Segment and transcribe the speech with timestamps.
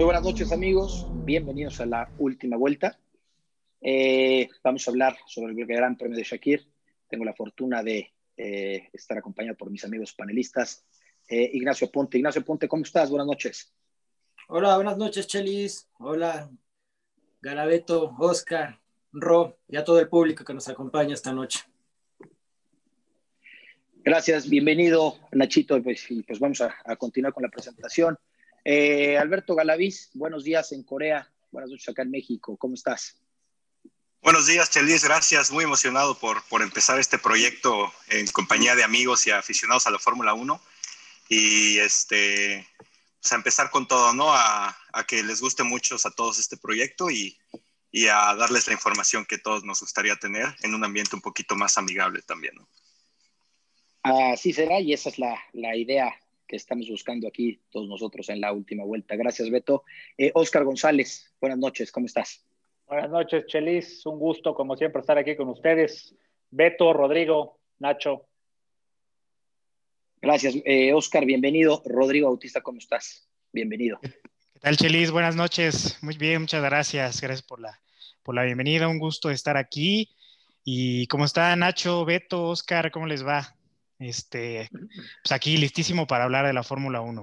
[0.00, 2.98] Muy buenas noches amigos, bienvenidos a la última vuelta.
[3.82, 6.66] Eh, vamos a hablar sobre el Gran Premio de Shakir.
[7.06, 10.86] Tengo la fortuna de eh, estar acompañado por mis amigos panelistas.
[11.28, 12.16] Eh, Ignacio Ponte.
[12.16, 13.10] Ignacio Ponte, ¿cómo estás?
[13.10, 13.74] Buenas noches.
[14.48, 15.86] Hola, buenas noches, Chelis.
[15.98, 16.50] Hola,
[17.42, 18.80] Garabeto, Oscar,
[19.12, 21.60] Ro y a todo el público que nos acompaña esta noche.
[24.02, 25.82] Gracias, bienvenido Nachito.
[25.82, 28.16] Pues, pues vamos a, continuar con la presentación.
[28.64, 33.16] Eh, Alberto Galaviz, buenos días en Corea, buenas noches acá en México, ¿cómo estás?
[34.22, 39.26] Buenos días, Chelis, gracias, muy emocionado por, por empezar este proyecto en compañía de amigos
[39.26, 40.60] y aficionados a la Fórmula 1
[41.30, 42.68] y este,
[43.20, 44.34] pues a empezar con todo, ¿no?
[44.34, 47.38] A, a, que les guste mucho a todos este proyecto y,
[47.90, 51.56] y a darles la información que todos nos gustaría tener en un ambiente un poquito
[51.56, 52.68] más amigable también, ¿no?
[54.02, 56.14] Así será y esa es la, la, idea
[56.50, 59.14] que estamos buscando aquí todos nosotros en la última vuelta.
[59.14, 59.84] Gracias, Beto.
[60.18, 62.44] Eh, Oscar González, buenas noches, ¿cómo estás?
[62.88, 64.04] Buenas noches, Chelis.
[64.04, 66.12] Un gusto, como siempre, estar aquí con ustedes.
[66.50, 68.26] Beto, Rodrigo, Nacho.
[70.20, 71.84] Gracias, eh, Oscar, bienvenido.
[71.86, 73.28] Rodrigo Bautista, ¿cómo estás?
[73.52, 74.00] Bienvenido.
[74.02, 75.12] ¿Qué tal, Chelis?
[75.12, 76.02] Buenas noches.
[76.02, 77.20] Muy bien, muchas gracias.
[77.20, 77.80] Gracias por la,
[78.24, 78.88] por la bienvenida.
[78.88, 80.10] Un gusto estar aquí.
[80.64, 82.90] ¿Y cómo está Nacho, Beto, Oscar?
[82.90, 83.54] ¿Cómo les va?
[84.00, 87.22] Este, pues aquí listísimo para hablar de la Fórmula 1.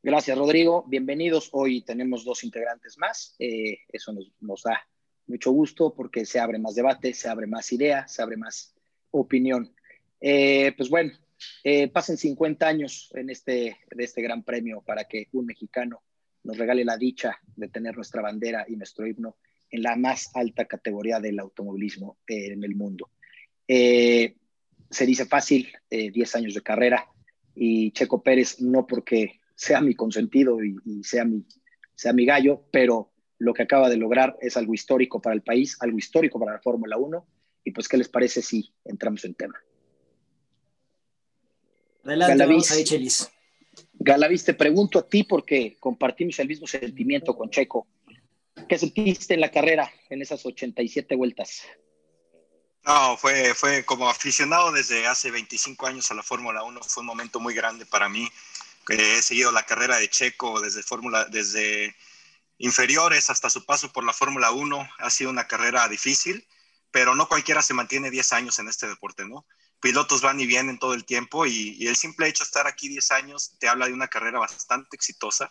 [0.00, 0.84] Gracias, Rodrigo.
[0.86, 1.48] Bienvenidos.
[1.50, 3.34] Hoy tenemos dos integrantes más.
[3.40, 4.80] Eh, eso nos, da
[5.26, 8.76] mucho gusto porque se abre más debate, se abre más idea, se abre más
[9.10, 9.74] opinión.
[10.20, 11.12] Eh, pues bueno,
[11.64, 16.04] eh, pasen 50 años en este, de este gran premio para que un mexicano
[16.44, 19.36] nos regale la dicha de tener nuestra bandera y nuestro himno
[19.68, 23.10] en la más alta categoría del automovilismo en el mundo.
[23.66, 24.36] Eh,
[24.90, 27.06] se dice fácil, 10 eh, años de carrera,
[27.54, 31.44] y Checo Pérez no porque sea mi consentido y, sea, mi,
[31.94, 35.76] sea mi gallo, pero lo que acaba de lograr es algo histórico para el país,
[35.80, 37.26] algo histórico para la Fórmula 1,
[37.64, 39.54] y pues, ¿qué les parece si entramos en tema?
[42.04, 43.28] Adelante, Galaviz, ahí, Chelis.
[43.94, 47.88] Galaviz, te pregunto a ti porque compartimos el mismo sentimiento con Checo.
[48.68, 51.62] ¿Qué sentiste en la carrera en esas 87 vueltas?
[52.86, 57.08] No, fue, fue como aficionado desde hace 25 años a la Fórmula 1, fue un
[57.08, 58.30] momento muy grande para mí.
[58.88, 61.96] He seguido la carrera de Checo desde, Fórmula, desde
[62.58, 64.88] inferiores hasta su paso por la Fórmula 1.
[64.98, 66.46] Ha sido una carrera difícil,
[66.92, 69.44] pero no cualquiera se mantiene 10 años en este deporte, ¿no?
[69.80, 72.88] Pilotos van y vienen todo el tiempo y, y el simple hecho de estar aquí
[72.88, 75.50] 10 años te habla de una carrera bastante exitosa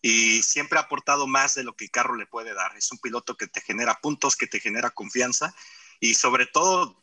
[0.00, 2.74] y siempre ha aportado más de lo que el carro le puede dar.
[2.78, 5.54] Es un piloto que te genera puntos, que te genera confianza
[6.00, 7.00] y sobre todo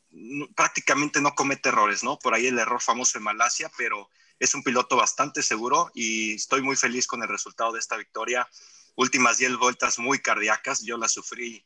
[0.55, 2.17] prácticamente no comete errores, ¿no?
[2.17, 4.09] Por ahí el error famoso en Malasia, pero
[4.39, 8.47] es un piloto bastante seguro y estoy muy feliz con el resultado de esta victoria.
[8.95, 11.63] Últimas 10 vueltas muy cardíacas, yo las sufrí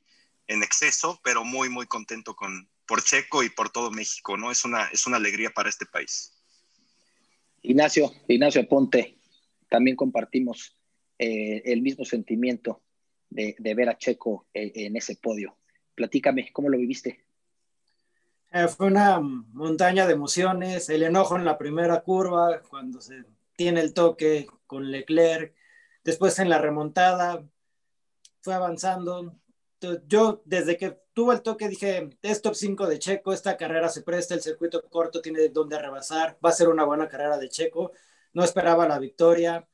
[0.47, 4.51] en exceso, pero muy, muy contento con, por Checo y por todo México, ¿no?
[4.51, 6.33] Es una, es una alegría para este país.
[7.61, 9.17] Ignacio, Ignacio Ponte,
[9.69, 10.75] también compartimos
[11.17, 12.81] eh, el mismo sentimiento
[13.29, 15.57] de, ver a Checo eh, en ese podio.
[15.95, 17.25] Platícame, ¿cómo lo viviste?
[18.51, 23.23] Eh, fue una montaña de emociones, el enojo en la primera curva, cuando se
[23.55, 25.55] tiene el toque con Leclerc,
[26.03, 27.45] después en la remontada,
[28.41, 29.35] fue avanzando.
[30.07, 34.03] Yo desde que tuvo el toque dije, es top 5 de Checo, esta carrera se
[34.03, 37.91] presta, el circuito corto tiene donde rebasar, va a ser una buena carrera de Checo.
[38.33, 39.67] No esperaba la victoria.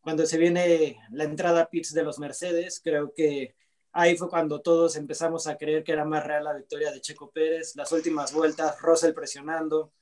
[0.00, 3.54] Cuando se viene la entrada a pits de los Mercedes, creo que
[3.96, 7.30] Ahí fue cuando todos empezamos a creer que era más real la victoria de Checo
[7.30, 7.76] Pérez.
[7.76, 9.92] Las últimas vueltas, Russell presionando.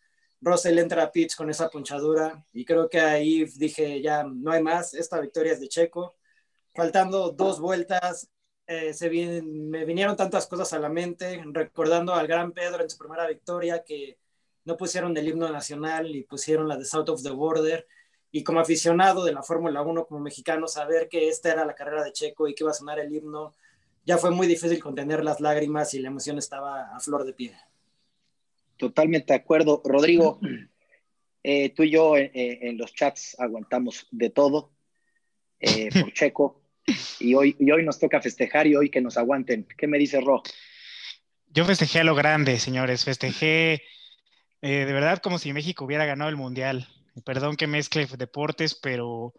[0.41, 4.63] Russell entra a pitch con esa punchadura y creo que ahí dije, ya no hay
[4.63, 6.17] más, esta victoria es de Checo.
[6.75, 8.31] Faltando dos vueltas,
[8.67, 12.97] eh, se me vinieron tantas cosas a la mente, recordando al gran Pedro en su
[12.97, 14.19] primera victoria que
[14.65, 17.87] no pusieron el himno nacional y pusieron la de South of the Border.
[18.31, 22.03] Y como aficionado de la Fórmula 1, como mexicano, saber que esta era la carrera
[22.05, 23.55] de Checo y que iba a sonar el himno,
[24.05, 27.55] ya fue muy difícil contener las lágrimas y la emoción estaba a flor de piel.
[28.77, 29.81] Totalmente de acuerdo.
[29.85, 30.41] Rodrigo,
[31.43, 34.73] eh, tú y yo eh, eh, en los chats aguantamos de todo
[35.61, 36.63] por Checo
[37.21, 39.69] y hoy, y hoy nos toca festejar y hoy que nos aguanten.
[39.77, 40.43] ¿Qué me dice Ro?
[41.47, 43.05] Yo festejé a lo grande, señores.
[43.05, 43.83] Festejé
[44.61, 46.89] de verdad como si México hubiera ganado el Mundial.
[47.25, 49.35] Perdón que mezcle deportes, pero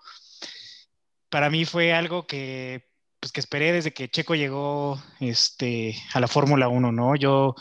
[1.29, 2.92] para mí fue algo que
[3.23, 7.15] pues que esperé desde que Checo llegó este, a la Fórmula 1, ¿no?
[7.15, 7.55] Yo,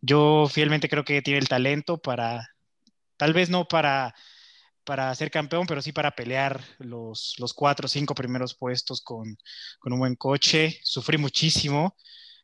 [0.00, 2.50] yo fielmente creo que tiene el talento para,
[3.16, 4.12] tal vez no para,
[4.82, 9.38] para ser campeón, pero sí para pelear los, los cuatro o cinco primeros puestos con,
[9.78, 10.80] con, un buen coche.
[10.82, 11.94] Sufrí muchísimo.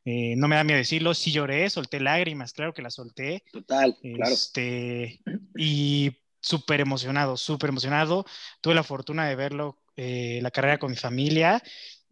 [0.05, 3.43] Eh, no me da miedo decirlo, sí lloré, solté lágrimas, claro que las solté.
[3.50, 4.32] Total, claro.
[4.32, 5.20] Este,
[5.56, 8.25] y súper emocionado, súper emocionado.
[8.61, 11.61] Tuve la fortuna de verlo, eh, la carrera con mi familia,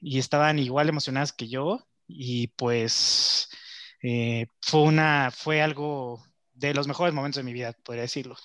[0.00, 1.86] y estaban igual emocionadas que yo.
[2.06, 3.50] Y pues
[4.02, 6.22] eh, fue, una, fue algo
[6.54, 8.36] de los mejores momentos de mi vida, podría decirlo,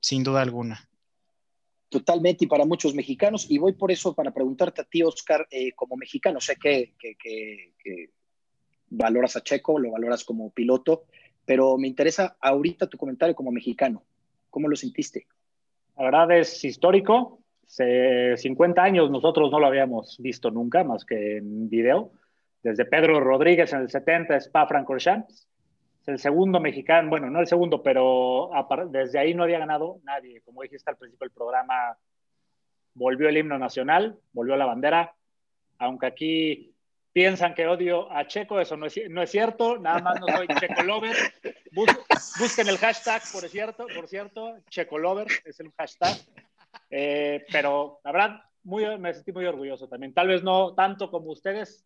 [0.00, 0.88] sin duda alguna.
[1.88, 5.72] Totalmente, y para muchos mexicanos, y voy por eso para preguntarte a ti, Oscar, eh,
[5.72, 8.10] como mexicano, sé que, que,
[8.88, 11.04] valoras a Checo, lo valoras como piloto,
[11.44, 14.04] pero me interesa ahorita tu comentario como mexicano.
[14.48, 15.26] ¿Cómo lo sentiste?
[15.96, 17.41] La verdad es histórico.
[17.72, 22.12] Hace 50 años nosotros no lo habíamos visto nunca, más que en video.
[22.62, 25.48] Desde Pedro Rodríguez en el 70, Spa Francorchamps
[26.02, 28.50] es el segundo mexicano, bueno, no el segundo, pero
[28.90, 30.42] desde ahí no había ganado nadie.
[30.42, 31.96] Como dijiste al principio del programa,
[32.92, 35.14] volvió el himno nacional, volvió la bandera,
[35.78, 36.74] aunque aquí
[37.14, 40.46] piensan que odio a Checo, eso no es, no es cierto, nada más no soy
[40.60, 41.16] Checo Lover.
[42.38, 46.18] busquen el hashtag, por cierto, por cierto, Checo Lover es el hashtag.
[46.90, 50.14] Eh, pero la verdad, muy, me sentí muy orgulloso también.
[50.14, 51.84] Tal vez no tanto como ustedes,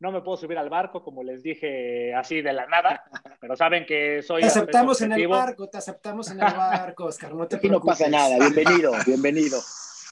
[0.00, 3.04] no me puedo subir al barco, como les dije así de la nada,
[3.40, 4.40] pero saben que soy...
[4.40, 7.80] Te aceptamos en el barco, te aceptamos en el barco, Oscar, no te Aquí no
[7.80, 9.58] pasa nada, bienvenido, bienvenido.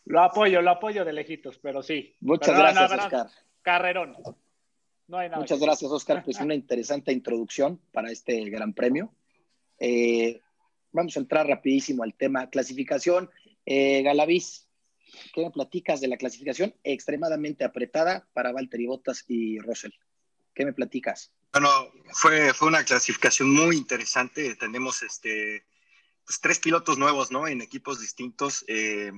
[0.04, 2.16] Lo apoyo, lo apoyo de lejitos, pero sí.
[2.20, 3.26] Muchas gracias, Oscar.
[3.62, 4.16] Carrerón.
[5.06, 6.22] No hay nada Muchas gracias, Oscar.
[6.22, 9.12] Pues una interesante introducción para este gran premio.
[9.78, 10.40] Eh,
[10.92, 13.30] vamos a entrar rapidísimo al tema clasificación.
[13.70, 14.68] Eh, Galaviz,
[15.34, 19.92] ¿Qué me platicas de la clasificación extremadamente apretada para Valtteri Bottas y Russell?
[20.54, 21.32] ¿Qué me platicas?
[21.52, 21.68] Bueno,
[22.12, 24.54] fue, fue una clasificación muy interesante.
[24.56, 25.66] Tenemos este,
[26.24, 27.46] pues, tres pilotos nuevos, ¿no?
[27.46, 28.64] En equipos distintos.
[28.68, 29.12] Eh,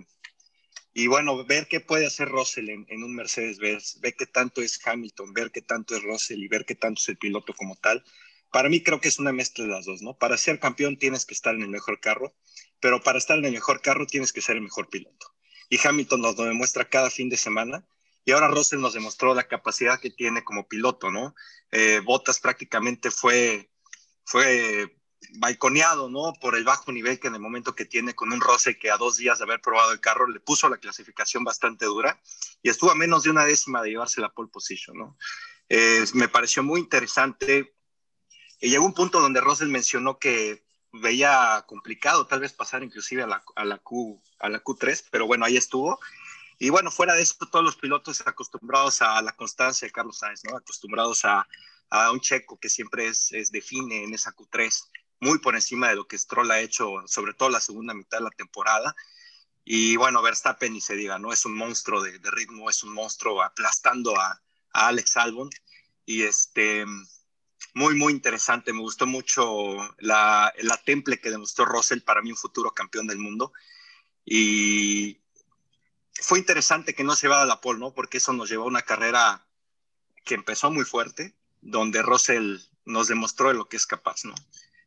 [0.93, 5.33] y bueno, ver qué puede hacer Russell en, un Mercedes-Benz, ver qué tanto es Hamilton,
[5.33, 8.05] ver qué tanto es Russell y ver qué tanto es el piloto como tal.
[8.51, 10.19] Para mí creo que es una mezcla de las dos, ¿no?
[10.19, 12.35] Para ser campeón tienes que estar en el mejor carro,
[12.81, 15.35] pero para estar en el mejor carro tienes que ser el mejor piloto
[15.71, 17.87] y Hamilton nos lo demuestra cada fin de semana.
[18.25, 21.35] Y ahora Russell nos demostró la capacidad que tiene como piloto, ¿no?
[21.71, 23.71] Eh, Bottas prácticamente fue,
[24.25, 24.99] fue
[25.39, 26.35] balconeado, ¿no?
[26.41, 28.99] Por el bajo nivel que en el momento que tiene con un Russell que a
[28.99, 32.21] dos días de haber probado el carro le puso la clasificación bastante dura
[32.63, 35.17] y estuvo a menos de una décima de llevarse la pole position, ¿no?
[35.69, 37.75] Eh, me pareció muy interesante.
[38.61, 43.27] Y llegó un punto donde Russell mencionó que veía complicado tal vez pasar inclusive a
[43.27, 46.01] la, a la, Q, a la Q3, pero bueno, ahí estuvo.
[46.59, 50.45] Y bueno, fuera de eso, todos los pilotos acostumbrados a la constancia de Carlos Sainz,
[50.45, 50.57] ¿no?
[50.57, 51.47] Acostumbrados a,
[51.89, 54.89] a un checo que siempre es, es, define en esa Q3,
[55.21, 58.25] muy por encima de lo que Stroll ha hecho, sobre todo la segunda mitad de
[58.25, 58.95] la temporada.
[59.65, 61.33] Y bueno, Verstappen ni se diga, ¿no?
[61.33, 64.43] Es un monstruo de, de ritmo, es un monstruo aplastando a,
[64.73, 65.51] a Alex Albon.
[66.05, 66.85] Y este,
[67.75, 68.73] muy, muy interesante.
[68.73, 73.19] Me gustó mucho la, la temple que demostró Russell para mí un futuro campeón del
[73.19, 73.53] mundo.
[74.25, 75.21] Y
[76.15, 77.95] fue interesante que no se vaya a la pole, ¿no?
[77.95, 79.47] Porque eso nos llevó a una carrera
[80.25, 84.35] que empezó muy fuerte, donde Russell nos demostró de lo que es capaz, ¿no?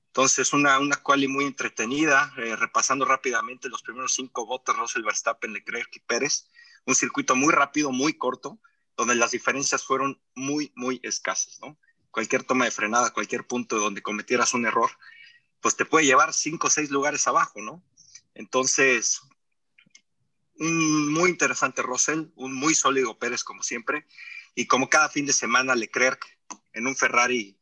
[0.08, 5.54] Entonces, una, una quali muy entretenida, eh, repasando rápidamente los primeros cinco botas, Russell, Verstappen,
[5.54, 6.50] Leclerc y Pérez.
[6.86, 8.60] Un circuito muy rápido, muy corto,
[8.96, 11.80] donde las diferencias fueron muy, muy escasas, ¿no?
[12.14, 14.92] Cualquier toma de frenada, cualquier punto donde cometieras un error,
[15.60, 17.84] pues te puede llevar cinco o seis lugares abajo, ¿no?
[18.36, 19.22] Entonces,
[20.60, 24.06] un muy interesante Russell, un muy sólido Pérez como siempre,
[24.54, 26.24] y como cada fin de semana Leclerc
[26.74, 27.58] en un Ferrari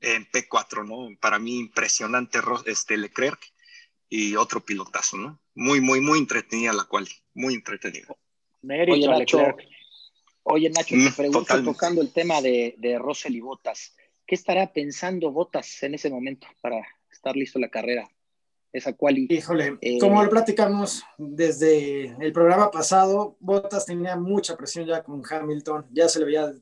[0.00, 1.18] en P4, ¿no?
[1.18, 3.52] Para mí impresionante este Leclerc
[4.08, 5.40] y otro pilotazo, ¿no?
[5.54, 8.14] Muy, muy, muy entretenida la cual, muy entretenida.
[8.62, 9.58] Mérito Leclerc.
[10.44, 13.94] Oye, Nacho, te mm, pregunto tocando el tema de, de Russell y Botas.
[14.26, 18.08] ¿Qué estará pensando Botas en ese momento para estar listo la carrera?
[18.72, 19.18] Esa cual.
[19.18, 25.22] Híjole, eh, como lo platicamos desde el programa pasado, Botas tenía mucha presión ya con
[25.28, 26.54] Hamilton, ya se le veía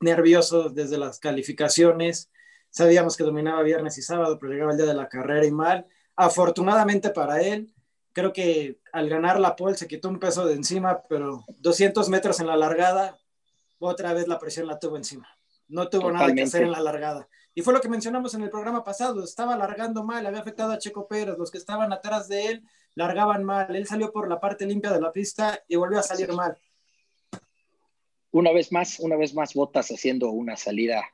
[0.00, 2.30] nervioso desde las calificaciones.
[2.70, 5.86] Sabíamos que dominaba viernes y sábado, pero llegaba el día de la carrera y mal.
[6.16, 7.73] Afortunadamente para él,
[8.14, 12.40] creo que al ganar la pole se quitó un peso de encima, pero 200 metros
[12.40, 13.18] en la largada,
[13.78, 15.28] otra vez la presión la tuvo encima.
[15.68, 17.28] No tuvo nada que hacer en la largada.
[17.54, 20.78] Y fue lo que mencionamos en el programa pasado, estaba largando mal, había afectado a
[20.78, 24.66] Checo Pérez, los que estaban atrás de él largaban mal, él salió por la parte
[24.66, 26.56] limpia de la pista y volvió a salir mal.
[28.30, 31.04] Una vez más, una vez más, Botas haciendo una salida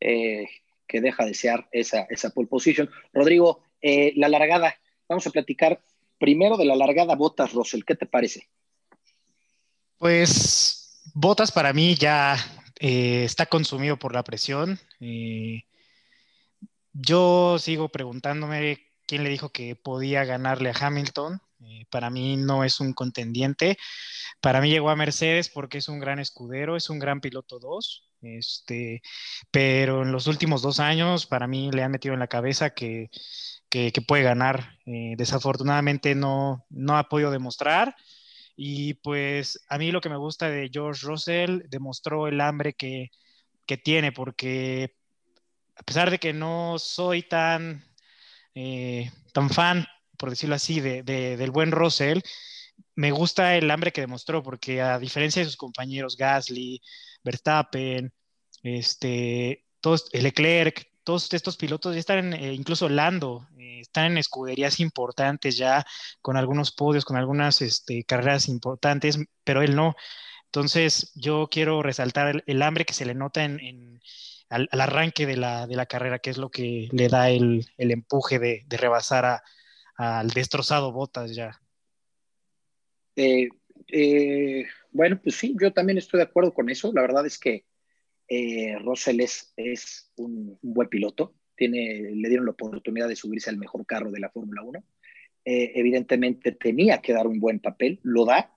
[0.00, 0.48] eh,
[0.86, 2.90] que deja de desear esa, esa pole position.
[3.12, 4.76] Rodrigo, eh, la largada,
[5.08, 5.80] vamos a platicar
[6.22, 8.48] primero de la largada, Botas, Russell, ¿qué te parece?
[9.98, 12.36] Pues Botas para mí ya
[12.78, 14.78] eh, está consumido por la presión.
[15.00, 15.64] Eh,
[16.92, 21.42] yo sigo preguntándome quién le dijo que podía ganarle a Hamilton.
[21.64, 23.76] Eh, para mí no es un contendiente.
[24.40, 28.12] Para mí llegó a Mercedes porque es un gran escudero, es un gran piloto 2.
[28.22, 29.02] Este,
[29.50, 33.10] pero en los últimos dos años, para mí le han metido en la cabeza que,
[34.06, 34.78] puede ganar.
[34.86, 37.94] Eh, desafortunadamente no, no ha podido demostrar.
[38.56, 43.10] Y pues a mí lo que me gusta de George Russell demostró el hambre que,
[43.66, 44.94] que tiene, porque
[45.76, 47.84] a pesar de que no soy tan,
[48.54, 49.86] eh, tan fan,
[50.18, 52.20] por decirlo así, de, del buen Russell,
[52.94, 56.82] me gusta el hambre que demostró, porque a diferencia de sus compañeros Gasly,
[57.24, 58.12] Verstappen,
[58.62, 64.80] este, todos, Leclerc, todos estos pilotos ya están, eh, incluso Lando, eh, están en escuderías
[64.80, 65.84] importantes ya,
[66.20, 69.94] con algunos podios, con algunas este, carreras importantes, pero él no.
[70.46, 74.00] Entonces, yo quiero resaltar el, hambre que se le nota en,
[74.50, 77.90] al, arranque de la, de la, carrera, que es lo que le da el, el
[77.90, 79.42] empuje de, de rebasar
[79.96, 81.60] al destrozado Botas ya.
[83.16, 83.48] Eh,
[83.88, 86.92] eh, bueno, pues sí, yo también estoy de acuerdo con eso.
[86.92, 87.64] La verdad es que
[88.34, 88.78] eh,
[89.56, 91.34] es, un, buen piloto.
[91.54, 94.82] Tiene, le dieron la oportunidad de subirse al mejor carro de la Fórmula 1.
[95.44, 98.50] Eh, evidentemente tenía que dar un buen papel, lo da.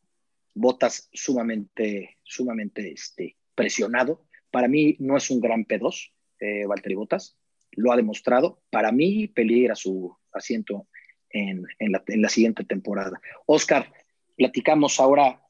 [0.54, 4.26] Botas sumamente, sumamente este, presionado.
[4.50, 7.38] Para mí no es un gran P2, eh, Valtteri Botas,
[7.72, 8.62] lo ha demostrado.
[8.70, 10.88] Para mí peligra su asiento
[11.30, 13.20] en, la, en la, siguiente temporada.
[13.46, 13.92] Oscar,
[14.38, 15.42] platicamos ahora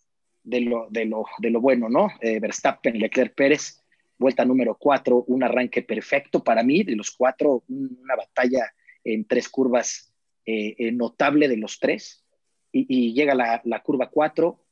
[0.44, 2.10] de lo bueno, ¿no?
[2.22, 3.85] Eh, Verstappen, Leclerc Pérez,
[4.18, 9.50] vuelta número cuatro, un arranque perfecto para mí, de los cuatro, una batalla en tres
[9.50, 10.14] curvas
[10.46, 12.24] eh, eh, notable de los tres,
[12.72, 14.66] y, y llega la, la, curva cuatro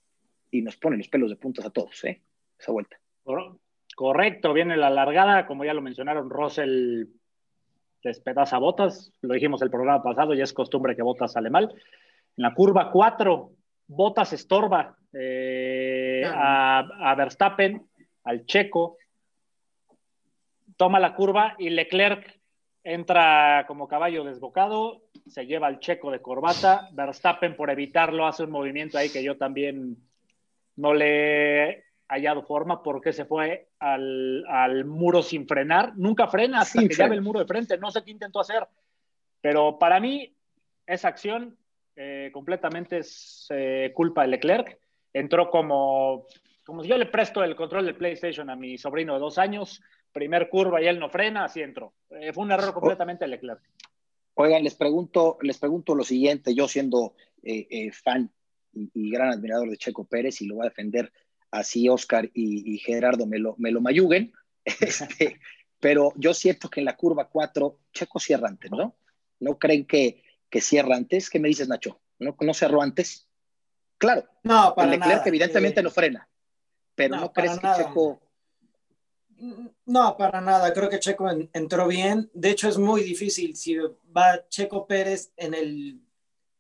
[0.52, 2.22] y nos pone los pelos de puntas a todos, ¿eh?
[2.60, 2.98] Esa vuelta.
[3.96, 7.06] Correcto, viene la largada, como ya lo mencionaron, Russell
[8.04, 11.74] despedaza botas, lo dijimos el programa pasado, ya es costumbre que botas sale mal.
[12.36, 13.52] En la curva 4,
[13.88, 17.88] botas estorba eh, a, a, Verstappen,
[18.24, 18.98] al checo,
[20.78, 22.40] toma la curva y Leclerc
[22.84, 28.52] entra como caballo desbocado, se lleva al checo de corbata, Verstappen por evitarlo hace un
[28.52, 29.98] movimiento ahí que yo también
[30.76, 35.94] no le hallado forma porque se fue al, al, muro sin frenar.
[35.96, 37.78] Nunca frena hasta sin que llave el muro de frente.
[37.78, 38.68] No sé qué intentó hacer.
[39.42, 40.36] Pero para mí,
[40.86, 41.58] esa acción
[41.96, 44.80] eh, completamente es eh, culpa de Leclerc.
[45.12, 46.28] Entró como,
[46.66, 49.82] como si yo le presto el control del PlayStation a mi sobrino de dos años.
[50.14, 51.94] Primer curva y él no frena, así entró.
[52.12, 53.62] Eh, fue un error completamente de Leclerc.
[54.36, 57.16] Oigan, les pregunto, les pregunto lo siguiente, yo siendo
[58.04, 58.32] fan
[58.72, 61.12] y, y, gran admirador de Checo Pérez y lo voy a defender
[61.54, 64.34] así Oscar y, y Gerardo me lo, me lo mayuguen,
[64.66, 65.40] este,
[65.80, 68.96] pero yo siento que en la curva 4 Checo cierra antes, ¿no?
[69.40, 71.30] ¿No creen que, que cierra antes?
[71.30, 72.02] ¿Qué me dices, Nacho?
[72.20, 73.28] ¿No, no cerró antes?
[73.98, 75.28] Claro, no, para Leclerc nada.
[75.28, 76.28] evidentemente eh, no frena,
[76.96, 77.84] pero ¿no, ¿no crees que nada.
[77.84, 78.22] Checo...
[79.86, 80.74] No, para nada.
[80.74, 82.30] Creo que Checo en, entró bien.
[82.34, 83.78] De hecho, es muy difícil si
[84.16, 86.02] va Checo Pérez en el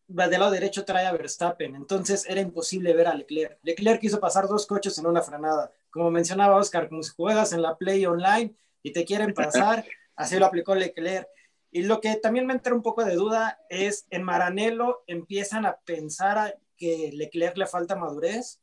[0.08, 3.58] del lado derecho trae a Verstappen, entonces era imposible ver a Leclerc.
[3.64, 5.72] Leclerc quiso pasar dos coches en una frenada.
[5.90, 9.86] Como mencionaba Oscar, como si juegas en la Play Online y te quieren pasar,
[10.16, 11.28] así lo aplicó Leclerc.
[11.72, 15.78] Y lo que también me entra un poco de duda es, en Maranello empiezan a
[15.78, 18.60] pensar a que Leclerc le falta madurez.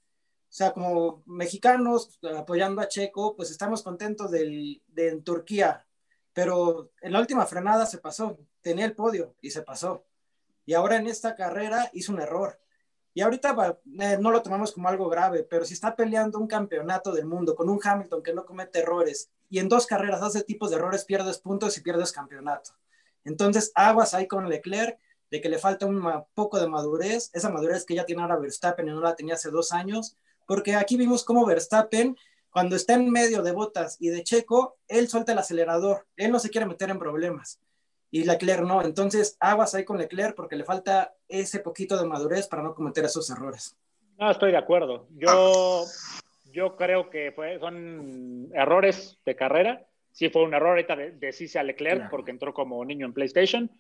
[0.51, 5.87] O sea, como mexicanos apoyando a Checo, pues estamos contentos de en Turquía,
[6.33, 10.05] pero en la última frenada se pasó, tenía el podio y se pasó
[10.71, 12.61] y ahora en esta carrera hizo un error.
[13.13, 17.13] Y ahorita eh, no lo tomamos como algo grave, pero si está peleando un campeonato
[17.13, 20.71] del mundo con un Hamilton que no comete errores y en dos carreras hace tipos
[20.71, 22.71] de errores, pierdes puntos y pierdes campeonato.
[23.25, 24.97] Entonces, aguas ahí con Leclerc
[25.29, 28.87] de que le falta un poco de madurez, esa madurez que ya tiene ahora Verstappen
[28.87, 30.17] y no la tenía hace dos años,
[30.51, 32.17] porque aquí vimos cómo Verstappen,
[32.51, 36.41] cuando está en medio de botas y de Checo, él suelta el acelerador, él no
[36.41, 37.61] se quiere meter en problemas
[38.11, 38.83] y Leclerc no.
[38.83, 43.05] Entonces, aguas ahí con Leclerc porque le falta ese poquito de madurez para no cometer
[43.05, 43.77] esos errores.
[44.19, 45.07] No, estoy de acuerdo.
[45.11, 45.85] Yo,
[46.53, 49.87] yo creo que fue, son errores de carrera.
[50.11, 52.11] Sí fue un error ahorita de, decirse a Leclerc claro.
[52.11, 53.71] porque entró como niño en PlayStation,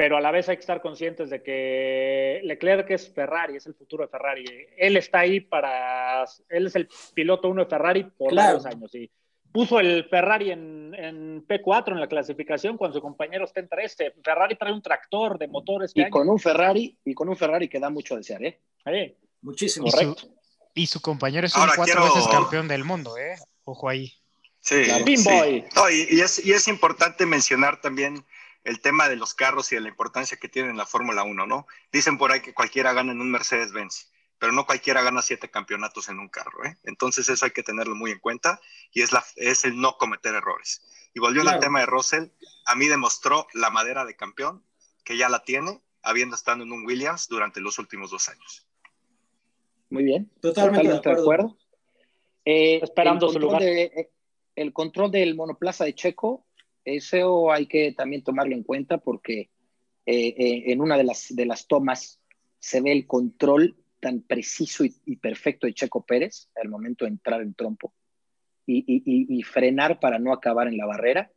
[0.00, 3.74] pero a la vez hay que estar conscientes de que Leclerc es Ferrari, es el
[3.74, 4.46] futuro de Ferrari.
[4.78, 8.56] Él está ahí para, él es el piloto uno de Ferrari por claro.
[8.56, 9.10] varios años y
[9.52, 14.14] puso el Ferrari en, en, P4 en la clasificación cuando su compañero está en 13.
[14.24, 15.90] Ferrari trae un tractor de motores.
[15.90, 19.18] Este y con un Ferrari, y con un Ferrari que da mucho a desear, ¿eh?
[19.42, 19.86] Muchísimo.
[19.86, 20.16] Y su,
[20.72, 23.36] y su, compañero es un cuatro veces campeón del mundo, ¿eh?
[23.64, 24.14] Ojo ahí.
[24.60, 25.04] Sí, claro.
[25.04, 25.64] sí.
[25.76, 28.24] No, y, y, es, y es importante mencionar también
[28.64, 31.46] el tema de los carros y de la importancia que tienen en la Fórmula 1,
[31.46, 31.66] ¿no?
[31.92, 36.08] Dicen por ahí que cualquiera gana en un Mercedes-Benz pero no cualquiera gana siete campeonatos
[36.08, 36.64] en un carro.
[36.64, 36.78] ¿eh?
[36.84, 38.58] Entonces eso hay que tenerlo muy en cuenta
[38.90, 40.82] y es, la, es el no cometer errores.
[41.14, 41.56] Y volviendo claro.
[41.58, 42.28] al tema de Russell,
[42.64, 44.64] a mí demostró la madera de campeón,
[45.04, 48.66] que ya la tiene, habiendo estado en un Williams durante los últimos dos años.
[49.90, 50.30] Muy bien.
[50.40, 51.22] Totalmente, Totalmente de acuerdo.
[51.22, 51.58] De acuerdo.
[52.46, 53.60] Eh, Esperando su lugar.
[53.60, 54.10] De, eh,
[54.56, 56.46] el control del monoplaza de Checo,
[56.84, 59.50] eso hay que también tomarlo en cuenta porque
[60.06, 62.20] eh, en una de las, de las tomas
[62.58, 67.10] se ve el control tan preciso y, y, perfecto de Checo Pérez al momento de
[67.10, 67.92] entrar en trompo
[68.66, 71.30] y, y, y, frenar para no acabar en la barrera.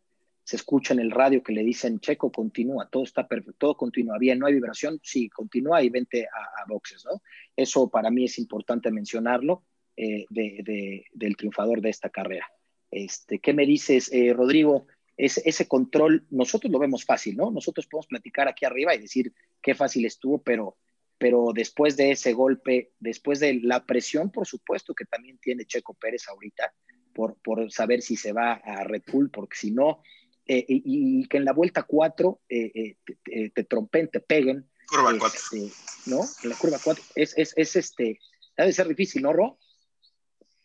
[0.44, 4.18] Se escucha en el radio que le dicen, Checo, continúa, todo está perfecto, todo continúa
[4.18, 7.22] bien, no hay vibración, sí, continúa y vente a, a boxes, ¿no?
[7.56, 9.64] Eso para mí es importante mencionarlo
[9.96, 12.48] eh, de, de, del triunfador de esta carrera.
[12.92, 14.88] Este, ¿Qué me dices, eh, Rodrigo?
[15.16, 17.52] Ese, ese control, nosotros lo vemos fácil, ¿no?
[17.52, 20.78] Nosotros podemos platicar aquí arriba y decir qué fácil estuvo, pero
[21.24, 25.94] pero después de ese golpe, después de la presión, por supuesto, que también tiene Checo
[25.94, 26.74] Pérez ahorita,
[27.14, 30.02] por, por saber si se va a Red Bull, porque si no,
[30.46, 34.70] eh, y, y, que en la vuelta 4 eh, eh, te, te, trompen, te peguen.
[34.88, 35.40] Curva 4.
[35.40, 35.74] Este,
[36.08, 36.20] ¿No?
[36.44, 37.02] En la curva 4.
[37.16, 38.20] Es, es, es este,
[38.58, 39.58] debe ser difícil, ¿no, Ro?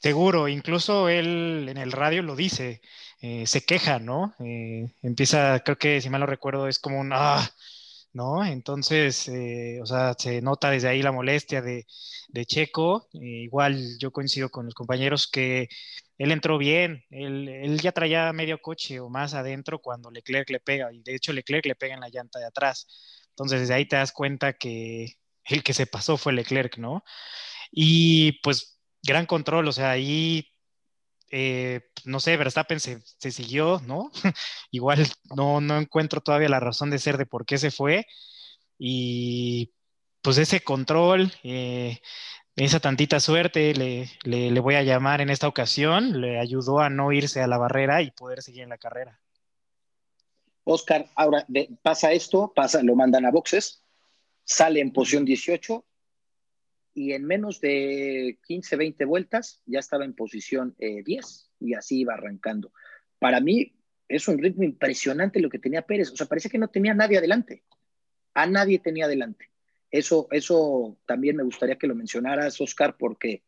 [0.00, 2.80] Seguro, incluso él en el radio lo dice,
[3.20, 4.34] eh, se queja, ¿no?
[4.40, 7.48] Eh, empieza, creo que si mal no recuerdo, es como un, ah,
[8.12, 8.44] ¿no?
[8.44, 11.86] Entonces, eh, o sea, se nota desde ahí la molestia de,
[12.46, 13.08] Checo.
[13.14, 15.68] Eh, igual yo coincido con los compañeros que
[16.18, 20.60] él entró bien, él, él, ya traía medio coche o más adentro cuando Leclerc le
[20.60, 22.86] pega, y de hecho Leclerc le pega en la llanta de atrás.
[23.30, 25.14] Entonces, desde ahí te das cuenta que
[25.44, 27.04] el que se pasó fue Leclerc, ¿no?
[27.70, 30.46] Y pues, gran control, o sea, ahí
[31.30, 34.10] eh, no sé, Verstappen se, se siguió, ¿no?
[34.70, 35.06] Igual
[35.36, 38.06] no, no encuentro todavía la razón de ser de por qué se fue.
[38.78, 39.72] Y
[40.22, 41.98] pues ese control, eh,
[42.56, 47.12] esa tantita suerte, le, le, voy a llamar en esta ocasión, le ayudó a no
[47.12, 49.20] irse a la barrera y poder seguir en la carrera.
[50.64, 51.46] Oscar, ahora
[51.82, 53.82] pasa esto, pasa, lo mandan a boxes,
[54.44, 55.84] sale en posición 18
[56.98, 62.00] y en menos de 15, 20 vueltas ya estaba en posición eh, 10 y así
[62.00, 62.72] iba arrancando.
[63.20, 63.76] Para mí
[64.08, 67.18] es un ritmo impresionante lo que tenía Pérez, o sea, parece que no tenía nadie
[67.18, 67.62] adelante,
[68.34, 69.48] a nadie tenía adelante.
[69.92, 73.44] Eso, eso también me gustaría que lo mencionaras, Oscar, porque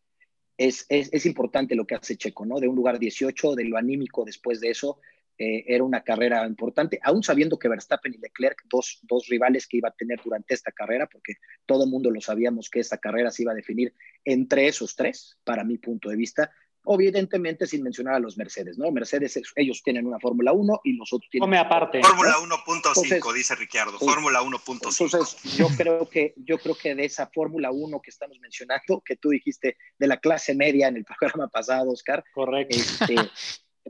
[0.56, 2.60] es, es, es importante lo que hace Checo, ¿no?
[2.60, 5.00] De un lugar 18, de lo anímico después de eso,
[5.42, 9.79] eh, era una carrera importante, aún sabiendo que Verstappen y Leclerc, dos, dos rivales que
[9.79, 13.31] iba a tener durante esta carrera, porque todo el mundo lo sabíamos que esta carrera
[13.31, 16.53] se iba a definir entre esos tres, para mi punto de vista,
[16.87, 18.90] evidentemente sin mencionar a los Mercedes, ¿no?
[18.90, 21.46] Mercedes, ellos tienen una Fórmula 1 y nosotros tienen...
[21.46, 22.03] Come aparte.
[22.03, 24.74] Fórmula 1.5, dice Ricardo, Fórmula 1.5.
[24.74, 29.16] Entonces, yo creo que, yo creo que de esa Fórmula 1 que estamos mencionando, que
[29.16, 32.22] tú dijiste de la clase media en el programa pasado, Oscar.
[32.35, 32.76] Correcto.
[32.76, 33.16] Este,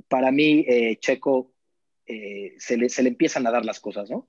[0.08, 1.52] para mí, eh, Checo,
[2.06, 4.26] eh, se, le, se, le, empiezan a dar las cosas, ¿no?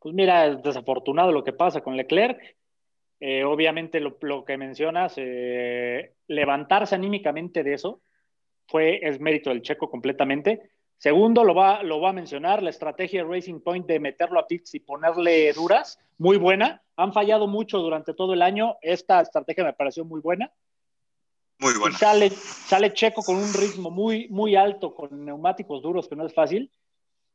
[0.00, 2.56] Pues mira, es desafortunado lo que pasa con Leclerc.
[3.20, 8.00] Eh, obviamente lo, lo, que mencionas, eh, levantarse anímicamente de eso
[8.68, 10.70] fue, es mérito del Checo completamente.
[10.98, 14.46] Segundo, lo va, lo va a mencionar, la estrategia de Racing Point de meterlo a
[14.46, 16.82] pits y ponerle duras, muy buena.
[16.96, 18.76] Han fallado mucho durante todo el año.
[18.82, 20.52] Esta estrategia me pareció muy buena.
[21.60, 21.96] Muy bueno.
[21.96, 26.32] Sale, sale, Checo con un ritmo muy, muy alto, con neumáticos duros, que no es
[26.32, 26.70] fácil,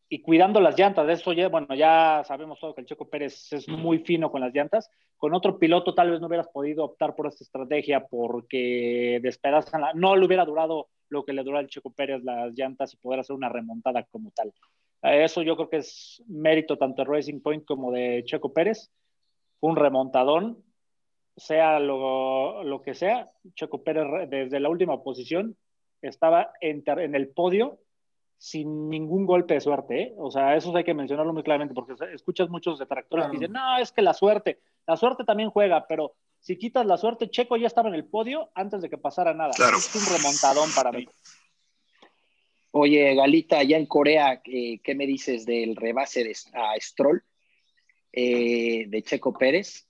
[0.08, 1.06] y cuidando las llantas.
[1.06, 4.42] De eso ya, bueno, ya sabemos todo que el Checo Pérez es muy fino con
[4.42, 4.90] las llantas.
[5.18, 9.94] Con otro piloto tal vez no hubieras podido optar por esta estrategia porque despedasan la,
[9.94, 13.20] no le hubiera durado lo que le duró al Checo Pérez las llantas y poder
[13.20, 14.54] hacer una remontada como tal.
[15.02, 18.90] Eso yo creo que es mérito tanto de Racing Point como de Checo Pérez.
[19.60, 20.64] Fue un remontadón,
[21.36, 25.58] sea lo, lo, que sea, Checo Pérez desde la última posición
[26.02, 27.80] estaba en, en, el podio
[28.38, 30.02] sin ningún golpe de suerte.
[30.02, 30.14] ¿eh?
[30.18, 33.32] O sea, eso hay que mencionarlo muy claramente porque escuchas muchos detractores claro.
[33.32, 36.98] que dicen, no, es que la suerte, la suerte también juega, pero si quitas la
[36.98, 39.52] suerte, Checo ya estaba en el podio antes de que pasara nada.
[39.56, 39.78] Claro.
[39.78, 41.08] Es un remontadón para mí.
[42.72, 47.24] Oye, Galita, allá en Corea, ¿qué, qué me dices del rebase de, a Stroll
[48.12, 49.88] eh, de Checo Pérez?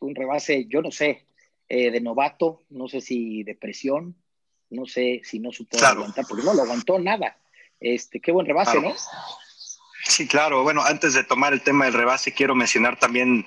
[0.00, 1.26] Un rebase, yo no sé,
[1.68, 4.16] eh, de novato, no sé si de presión.
[4.70, 7.38] no sé si no supo aguantar, porque no lo aguantó nada.
[7.80, 8.94] Este, qué buen rebase, ¿no?
[10.04, 10.62] Sí, claro.
[10.62, 13.46] Bueno, antes de tomar el tema del rebase, quiero mencionar también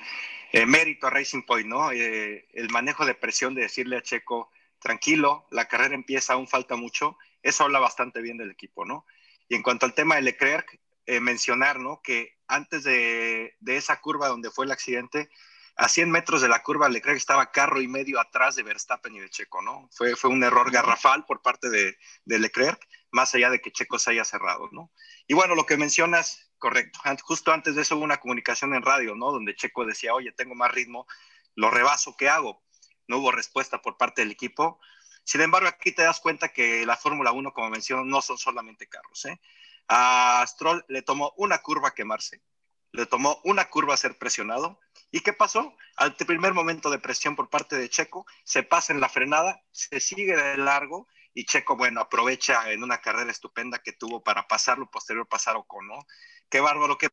[0.51, 1.91] eh, mérito a Racing Point, ¿no?
[1.91, 6.75] Eh, el manejo de presión de decirle a Checo, tranquilo, la carrera empieza, aún falta
[6.75, 7.17] mucho.
[7.43, 9.05] Eso habla bastante bien del equipo, ¿no?
[9.47, 10.79] Y en cuanto al tema de Leclerc,
[11.19, 12.01] mencionar, ¿no?
[12.01, 15.29] Que antes de, de, esa curva donde fue el accidente,
[15.75, 19.19] a 100 metros de la curva, Leclerc estaba carro y medio atrás de Verstappen y
[19.19, 19.89] de Checo, ¿no?
[19.91, 22.79] Fue, fue un error garrafal por parte de, de Leclerc,
[23.11, 24.91] más allá de que Checo se haya cerrado, ¿no?
[25.27, 26.99] Y bueno, lo que mencionas, correcto.
[27.23, 29.31] Justo antes de eso hubo una comunicación en radio, ¿no?
[29.31, 31.07] Donde Checo decía, oye, tengo más ritmo,
[31.55, 32.63] lo rebaso, ¿qué hago?
[33.07, 34.79] No hubo respuesta por parte del equipo.
[35.23, 38.87] Sin embargo, aquí te das cuenta que la Fórmula 1, como menciono, no son solamente
[38.87, 39.39] carros, ¿eh?
[39.87, 42.41] A Stroll le tomó una curva quemarse,
[42.91, 44.79] le tomó una curva a ser presionado.
[45.11, 45.75] ¿Y qué pasó?
[45.97, 49.99] Al primer momento de presión por parte de Checo, se pasa en la frenada, se
[49.99, 54.89] sigue de largo y Checo, bueno, aprovecha en una carrera estupenda que tuvo para pasarlo,
[54.89, 56.05] posterior pasar Ocon, ¿no?
[56.49, 57.07] Qué bárbaro, qué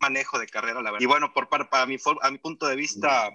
[0.00, 1.02] manejo de carrera, la verdad.
[1.02, 3.30] Y bueno, por para, mi, a mi punto de vista,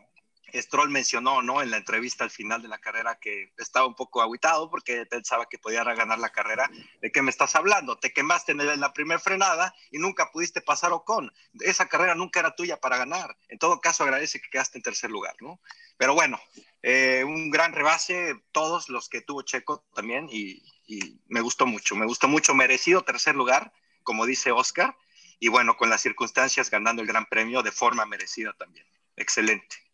[0.53, 1.62] Stroll mencionó, ¿no?
[1.62, 5.47] En la entrevista al final de la carrera que estaba un poco aguitado porque pensaba
[5.47, 6.69] que podía ganar la carrera.
[7.01, 7.97] ¿De qué me estás hablando?
[7.97, 11.31] Te quemaste en la primera frenada y nunca pudiste pasar Ocon.
[11.62, 13.38] Esa carrera nunca era tuya para ganar.
[13.49, 15.60] En todo caso, agradece que quedaste en tercer lugar, ¿no?
[15.97, 16.39] Pero bueno,
[16.81, 21.95] eh, un gran rebase, todos los que tuvo Checo también y, y me gustó mucho,
[21.95, 24.95] me gustó mucho, merecido tercer lugar, como dice Oscar,
[25.39, 28.86] y bueno, con las circunstancias ganando el gran premio de forma merecida también.
[29.15, 29.85] Excelente.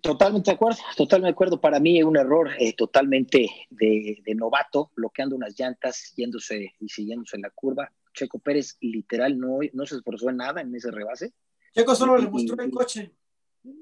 [0.00, 1.60] Totalmente de acuerdo, totalmente de acuerdo.
[1.60, 6.88] Para mí es un error eh, totalmente de, de, novato, bloqueando unas llantas, yéndose y
[6.88, 7.92] siguiéndose en la curva.
[8.14, 11.32] Checo Pérez literal no, no se esforzó en nada en ese rebase.
[11.74, 13.12] Checo solo y, le mostró el coche.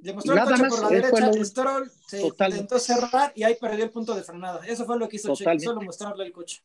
[0.02, 1.44] Le mostró el coche por la derecha, lo...
[1.44, 2.50] Stroll se Total.
[2.50, 4.66] intentó cerrar y ahí perdió el punto de frenada.
[4.66, 6.62] Eso fue lo que hizo Checo, solo mostrarle el coche.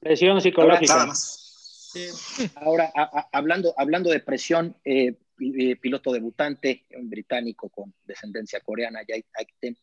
[0.00, 1.00] Presión psicológica.
[1.00, 2.50] Ahora, sí.
[2.56, 9.00] Ahora a, a, hablando, hablando de presión, eh, piloto debutante, un británico con descendencia coreana,
[9.00, 9.76] Jake Aitken,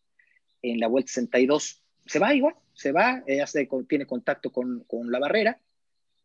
[0.61, 1.83] en la vuelta 62.
[2.05, 5.59] Se va igual, se va, eh, hace, tiene contacto con, con, la barrera,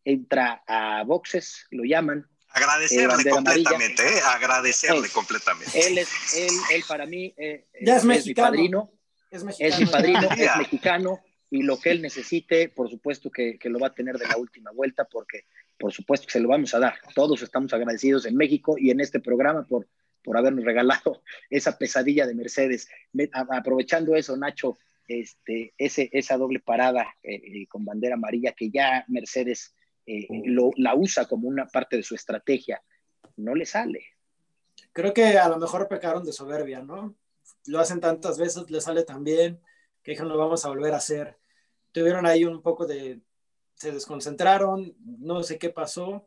[0.04, 2.26] entra a boxes, lo llaman.
[2.50, 5.86] Agradecerle eh, completamente, eh, agradecerle completamente.
[5.86, 8.50] Él, es, él, él para mí eh, ya es, es, mexicano.
[8.50, 8.92] mi padrino,
[9.30, 13.58] es mexicano, es mi padrino, es mexicano, y lo que él necesite, por supuesto que,
[13.58, 15.44] que, lo va a tener de la última vuelta, porque
[15.78, 16.94] por supuesto que se lo vamos a dar.
[17.14, 19.86] Todos estamos agradecidos en México y en este programa por,
[20.22, 22.88] por habernos regalado esa pesadilla de Mercedes.
[23.12, 28.70] Me, a, aprovechando eso, Nacho, este, ese, esa doble parada eh, con bandera amarilla que
[28.70, 29.74] ya Mercedes
[30.06, 32.82] eh, lo, la usa como una parte de su estrategia,
[33.36, 34.04] no le sale.
[34.92, 37.14] Creo que a lo mejor pecaron de soberbia, ¿no?
[37.66, 39.60] Lo hacen tantas veces, le sale tan bien
[40.02, 41.36] que dijeron, lo vamos a volver a hacer.
[41.92, 43.20] Tuvieron ahí un poco de,
[43.78, 46.26] se desconcentraron, no sé qué pasó.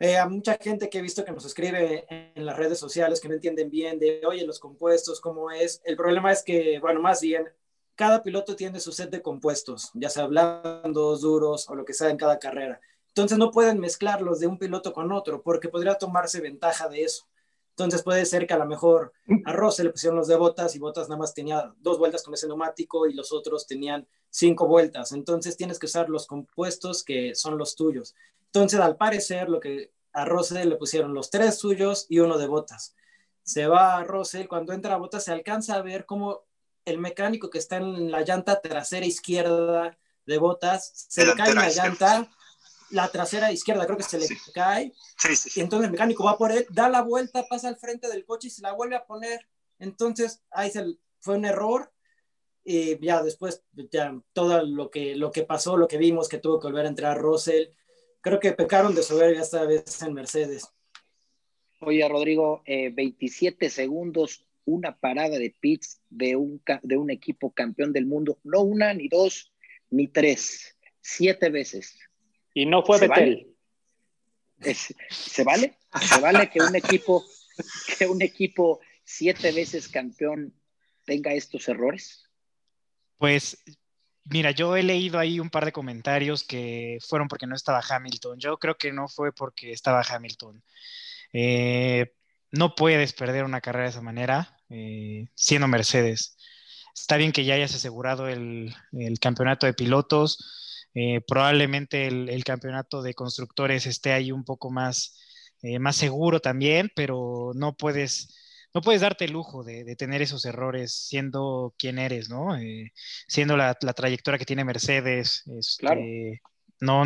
[0.00, 3.28] Eh, a mucha gente que he visto que nos escribe en las redes sociales que
[3.28, 5.80] no entienden bien de, oye, los compuestos, cómo es.
[5.84, 7.48] El problema es que, bueno, más bien,
[7.94, 12.10] cada piloto tiene su set de compuestos, ya sea blandos, duros o lo que sea
[12.10, 12.80] en cada carrera.
[13.08, 17.28] Entonces no pueden mezclarlos de un piloto con otro porque podría tomarse ventaja de eso.
[17.76, 19.12] Entonces puede ser que a lo mejor
[19.44, 22.32] a Rose le pusieron los de botas y botas nada más tenía dos vueltas con
[22.32, 25.10] ese neumático y los otros tenían cinco vueltas.
[25.10, 28.14] Entonces tienes que usar los compuestos que son los tuyos.
[28.46, 32.46] Entonces al parecer lo que a Rose le pusieron los tres suyos y uno de
[32.46, 32.94] botas.
[33.42, 36.44] Se va a Rose, cuando entra a botas se alcanza a ver cómo
[36.84, 41.68] el mecánico que está en la llanta trasera izquierda de botas se le cae la
[41.70, 42.30] llanta
[42.94, 44.36] la trasera izquierda, creo que se le Sí.
[44.54, 47.76] cae, Sí, sí, y entonces el mecánico va por él, da la vuelta, pasa al
[47.76, 49.40] frente del coche y se la vuelve a poner.
[49.78, 50.84] Entonces, ahí se,
[51.20, 51.90] fue un error.
[52.64, 56.58] Y ya después, ya todo lo que, lo que pasó, lo que vimos, que tuvo
[56.58, 57.66] que volver a entrar Russell,
[58.22, 60.68] creo que pecaron de soberbia esta vez en Mercedes.
[61.80, 67.92] Oye, Rodrigo, eh, 27 segundos, una parada de pits de un, de un equipo campeón
[67.92, 69.52] del mundo, no una, ni dos,
[69.90, 71.98] ni tres, siete veces.
[72.54, 73.34] Y no fue ¿Se Betel.
[73.34, 74.70] vale?
[74.70, 75.76] Es, ¿Se vale?
[76.00, 77.24] ¿Se vale que un equipo,
[77.98, 80.54] que un equipo siete veces campeón
[81.04, 82.24] tenga estos errores?
[83.18, 83.62] Pues
[84.24, 88.38] mira, yo he leído ahí un par de comentarios que fueron porque no estaba Hamilton.
[88.38, 90.62] Yo creo que no fue porque estaba Hamilton.
[91.32, 92.14] Eh,
[92.50, 96.36] no puedes perder una carrera de esa manera eh, siendo Mercedes.
[96.94, 100.63] Está bien que ya hayas asegurado el, el campeonato de pilotos.
[100.94, 105.18] Eh, probablemente el, el, campeonato de constructores esté ahí un poco más,
[105.62, 108.28] eh, más seguro también, pero no puedes
[108.74, 112.56] no puedes darte el lujo de, tener esos errores siendo quien eres, ¿no?
[112.56, 112.92] Eh,
[113.28, 115.44] siendo la, trayectoria que tiene Mercedes.
[115.46, 116.00] Este, claro.
[116.80, 117.04] No,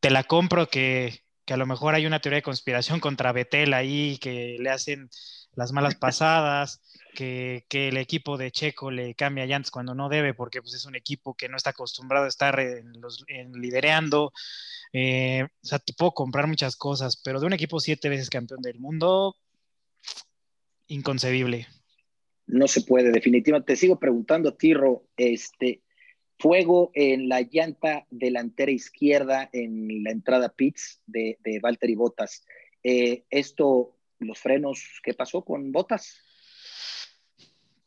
[0.00, 4.18] te la compro que, a lo mejor hay una teoría de conspiración contra Betel ahí,
[4.18, 5.08] que le hacen
[5.54, 6.82] las malas pasadas,
[7.14, 10.96] que, el equipo de Checo le cambia llantas cuando no debe, porque pues, es un
[10.96, 14.32] equipo que no está acostumbrado a estar en los, lidereando.
[14.92, 18.62] Eh, o sea, te puedo comprar muchas cosas, pero de un equipo siete veces campeón
[18.62, 19.36] del mundo,
[20.88, 21.66] inconcebible.
[22.46, 23.74] No se puede, definitivamente.
[23.74, 25.82] Te sigo preguntando, Tiro, este,
[26.38, 32.44] fuego en la llanta delantera izquierda en la entrada pits de, de Valtteri Bottas.
[32.82, 36.18] Eh, esto, los frenos, ¿qué pasó con Bottas?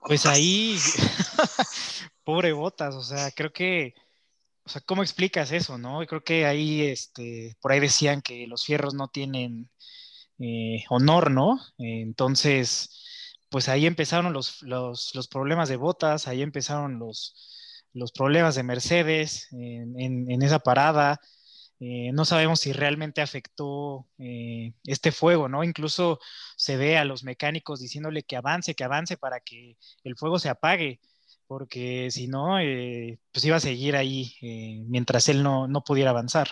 [0.06, 0.78] Pues ahí,
[2.24, 3.96] pobre Bottas, o sea, creo que,
[4.66, 6.06] o sea, ¿cómo explicas eso, no?
[6.08, 9.70] Creo que ahí, este, por ahí decían que los fierros no tienen
[10.40, 11.60] eh, honor, ¿no?
[11.78, 17.36] entonces, pues ahí empezaron los, los, los problemas de Botas, ahí empezaron los,
[17.96, 21.20] los problemas de Mercedes en, esa parada.
[21.80, 25.64] Eh, no sabemos si realmente afectó eh, este fuego, ¿no?
[25.64, 26.20] Incluso
[26.56, 30.50] se ve a los mecánicos diciéndole que avance, que avance para que el fuego se
[30.50, 31.00] apague,
[31.48, 34.34] porque si no, eh, pues iba a seguir ahí
[34.88, 36.48] mientras él no, pudiera avanzar.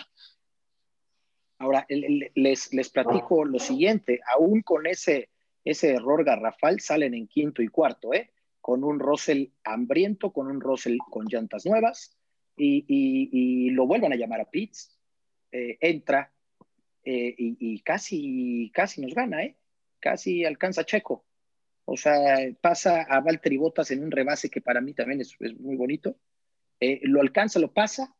[1.58, 5.30] Ahora, les, les platico lo siguiente, aún con ese,
[5.64, 8.30] ese error garrafal salen en quinto y cuarto, ¿eh?
[8.60, 12.16] con un Russell hambriento, con un Russell con llantas nuevas,
[12.56, 14.93] y, lo vuelvan a llamar a Pitts.
[15.56, 16.32] Eh, entra
[17.04, 19.56] eh, y, casi, casi nos gana, ¿eh?
[20.00, 21.24] Casi alcanza Checo.
[21.84, 25.76] O sea, pasa a Valtteri Bottas en un rebase que para mí también es, muy
[25.76, 26.18] bonito.
[26.80, 28.16] Eh, lo alcanza, lo pasa,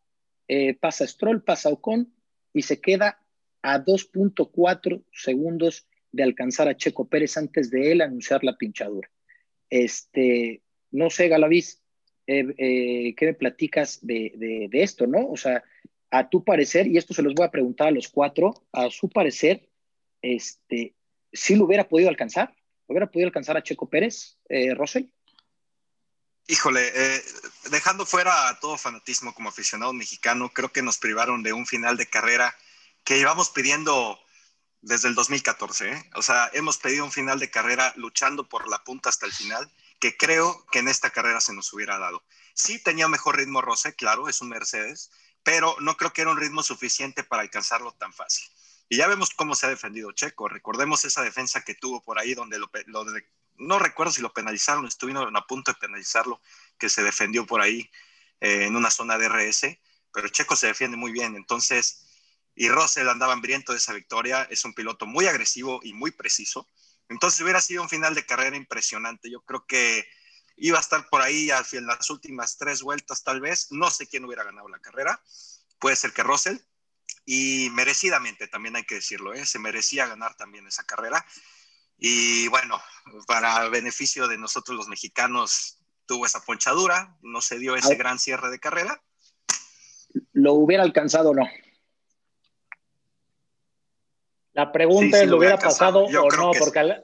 [0.78, 2.14] pasa Stroll, pasa Ocon
[2.52, 3.18] y se queda
[3.62, 9.10] a 2.4 segundos de alcanzar a Checo Pérez antes de él anunciar la pinchadura.
[9.70, 11.82] Este, no sé, Galaviz,
[12.26, 15.26] ¿qué me platicas de, esto, no?
[15.28, 15.64] O sea,
[16.14, 19.08] a tu parecer, y esto se los voy a preguntar a los cuatro, a su
[19.08, 19.68] parecer,
[20.22, 20.94] este,
[21.32, 22.54] ¿sí lo hubiera podido alcanzar?
[22.86, 24.76] ¿Hubiera podido alcanzar a Checo Pérez, eh,
[26.46, 27.24] Híjole, eh,
[27.72, 32.06] dejando fuera todo fanatismo como aficionado mexicano, creo que nos privaron de un final de
[32.06, 32.54] carrera
[33.02, 34.16] que llevamos pidiendo
[34.82, 35.90] desde el 2014.
[35.90, 36.10] ¿eh?
[36.14, 39.68] O sea, hemos pedido un final de carrera luchando por la punta hasta el final,
[39.98, 42.22] que creo que en esta carrera se nos hubiera dado.
[42.54, 45.10] Sí tenía mejor ritmo Rosé, claro, es un Mercedes,
[45.44, 48.48] pero no creo que era un ritmo suficiente para alcanzarlo tan fácil.
[48.88, 50.48] Y ya vemos cómo se ha defendido Checo.
[50.48, 52.70] Recordemos esa defensa que tuvo por ahí donde lo,
[53.56, 56.40] no recuerdo si lo penalizaron, estuvieron a punto de penalizarlo,
[56.78, 57.90] que se defendió por ahí
[58.40, 59.78] eh, en una zona de RS,
[60.12, 61.36] pero Checo se defiende muy bien.
[61.36, 62.06] Entonces,
[62.54, 66.68] y Russell andaba hambriento de esa victoria, es un piloto muy agresivo y muy preciso.
[67.08, 69.30] Entonces hubiera sido un final de carrera impresionante.
[69.30, 70.06] Yo creo que
[70.56, 73.68] iba a estar por ahí en las últimas tres vueltas tal vez.
[73.70, 75.20] No sé quién hubiera ganado la carrera.
[75.78, 76.58] Puede ser que Russell.
[77.26, 79.46] Y merecidamente, también hay que decirlo, ¿eh?
[79.46, 81.24] se merecía ganar también esa carrera.
[81.96, 82.80] Y bueno,
[83.26, 88.50] para beneficio de nosotros los mexicanos, tuvo esa ponchadura, no se dio ese gran cierre
[88.50, 89.02] de carrera.
[90.32, 91.48] ¿Lo hubiera alcanzado o no?
[94.52, 96.52] La pregunta es, ¿lo hubiera pasado o no?
[96.58, 97.02] Porque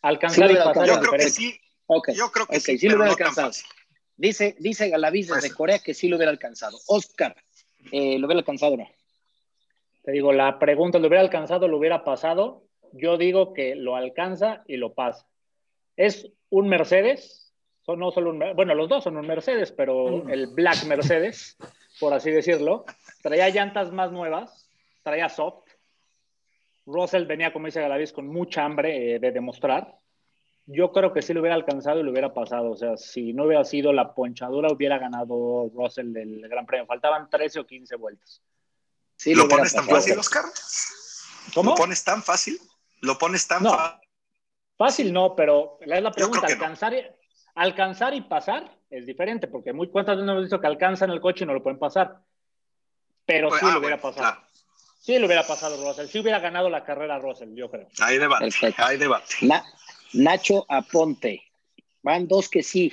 [0.00, 1.60] alcanzar y pasar Yo creo que sí.
[2.14, 3.52] Yo creo que sí, lo hubiera alcanzado.
[4.16, 6.78] Dice, dice Galaviz desde pues Corea que sí lo hubiera alcanzado.
[6.86, 7.36] Oscar,
[7.90, 8.88] eh, ¿lo hubiera alcanzado o no?
[10.02, 12.64] Te digo, la pregunta, ¿lo hubiera alcanzado o lo hubiera pasado?
[12.92, 15.26] Yo digo que lo alcanza y lo pasa.
[15.96, 20.30] Es un Mercedes, son, no solo un, bueno, los dos son un Mercedes, pero mm.
[20.30, 21.56] el Black Mercedes,
[22.00, 22.84] por así decirlo,
[23.22, 24.68] traía llantas más nuevas,
[25.02, 25.64] traía soft,
[26.86, 29.96] Russell venía, como dice Galaviz, con mucha hambre eh, de demostrar.
[30.66, 32.70] Yo creo que sí lo hubiera alcanzado y lo hubiera pasado.
[32.70, 36.86] O sea, si no hubiera sido la ponchadura, hubiera ganado Russell el Gran Premio.
[36.86, 38.42] Faltaban 13 o 15 vueltas.
[39.16, 40.44] Sí, ¿Lo, pones tan fácil, Oscar?
[41.54, 41.70] ¿Cómo?
[41.70, 42.58] ¿Lo pones tan fácil?
[43.00, 44.08] ¿Lo pones tan fácil?
[44.76, 46.46] Fácil no, pero es la pregunta.
[46.46, 47.06] Alcanzar, y,
[47.54, 51.44] alcanzar y pasar es diferente, porque muy cuántas veces hemos visto que alcanzan el coche
[51.44, 52.20] y no lo pueden pasar.
[53.24, 54.38] Pero pues, sí lo ah, hubiera pasado.
[55.00, 57.88] Sí le hubiera pasado Russell, sí hubiera ganado la carrera Russell, yo creo.
[58.00, 59.34] Hay debate, hay debate.
[60.14, 61.42] Nacho Aponte,
[62.02, 62.92] van dos que sí.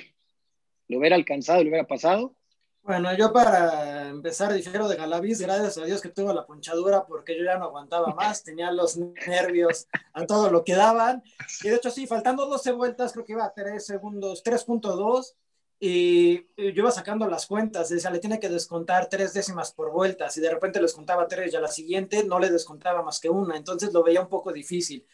[0.88, 2.34] ¿Lo hubiera alcanzado, lo hubiera pasado?
[2.82, 7.36] Bueno, yo para empezar difiero de Galaviz, gracias a Dios que tuvo la ponchadura porque
[7.36, 11.22] yo ya no aguantaba más, tenía los nervios a todo lo que daban.
[11.62, 15.34] Y de hecho sí, faltando 12 vueltas, creo que iba a 3 segundos, 3.2
[15.82, 20.28] y yo iba sacando las cuentas, decía, le tiene que descontar tres décimas por vuelta,
[20.28, 23.30] si de repente les contaba tres y a la siguiente no le descontaba más que
[23.30, 25.06] una, entonces lo veía un poco difícil.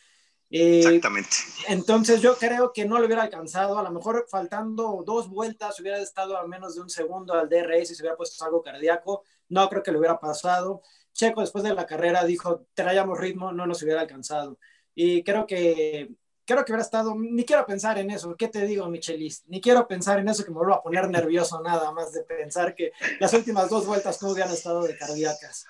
[0.50, 1.36] Eh, Exactamente.
[1.68, 5.98] Entonces yo creo que no le hubiera alcanzado, a lo mejor faltando dos vueltas hubiera
[5.98, 9.68] estado a menos de un segundo al DRS y se hubiera puesto algo cardíaco, no
[9.68, 10.82] creo que le hubiera pasado.
[11.12, 14.58] Checo después de la carrera dijo, traíamos ritmo, no nos hubiera alcanzado.
[14.94, 16.10] Y creo que
[16.46, 19.42] creo que hubiera estado, ni quiero pensar en eso, ¿qué te digo, Michelis?
[19.48, 22.74] Ni quiero pensar en eso que me vuelva a poner nervioso nada más de pensar
[22.74, 25.66] que las últimas dos vueltas no hubieran estado de cardíacas.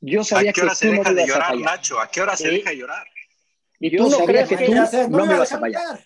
[0.00, 1.56] Yo sabía ¿A qué hora que se deja no de llorar.
[1.58, 2.00] Nacho?
[2.00, 3.06] ¿A qué hora se deja de llorar?
[3.84, 5.98] ¿Y Yo tú no, crees que que, tú Ya sé, no me iba a fallar.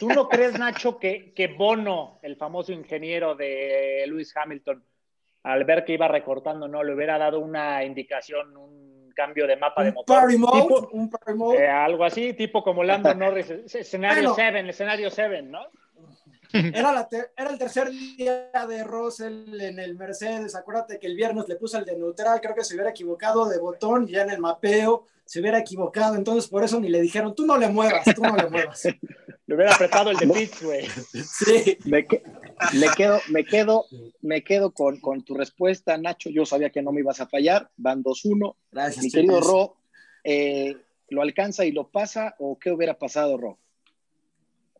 [0.00, 4.82] tú no crees, Nacho, que, que Bono, el famoso ingeniero de Lewis Hamilton,
[5.44, 9.84] al ver que iba recortando, no le hubiera dado una indicación, un cambio de mapa
[9.84, 10.36] de motor?
[10.38, 11.58] mode, Tipo- un party mode.
[11.62, 14.34] Eh, algo así, tipo como Lando Norris, es- escenario Bueno.
[14.34, 15.60] 7, escenario 7, ¿no?
[16.74, 20.54] Era, la ter- era el tercer día de Russell en el Mercedes.
[20.54, 22.40] Acuérdate que el viernes le puso el de neutral.
[22.40, 24.06] Creo que se hubiera equivocado de botón.
[24.06, 26.14] Ya en el mapeo se hubiera equivocado.
[26.14, 28.82] Entonces, por eso ni le dijeron, tú no le muevas, tú no le muevas.
[29.46, 30.86] Le hubiera apretado el de pits, güey.
[30.86, 31.76] Sí.
[31.84, 32.22] Me, que-
[32.80, 33.84] me quedo, me quedo,
[34.22, 36.30] me quedo con, con tu respuesta, Nacho.
[36.30, 37.68] Yo sabía que no me ibas a fallar.
[37.76, 38.54] Van 2-1.
[38.72, 39.40] Gracias, Mi querido.
[39.42, 39.76] Ro,
[40.24, 40.78] eh,
[41.10, 43.58] ¿lo alcanza y lo pasa o qué hubiera pasado, Ro?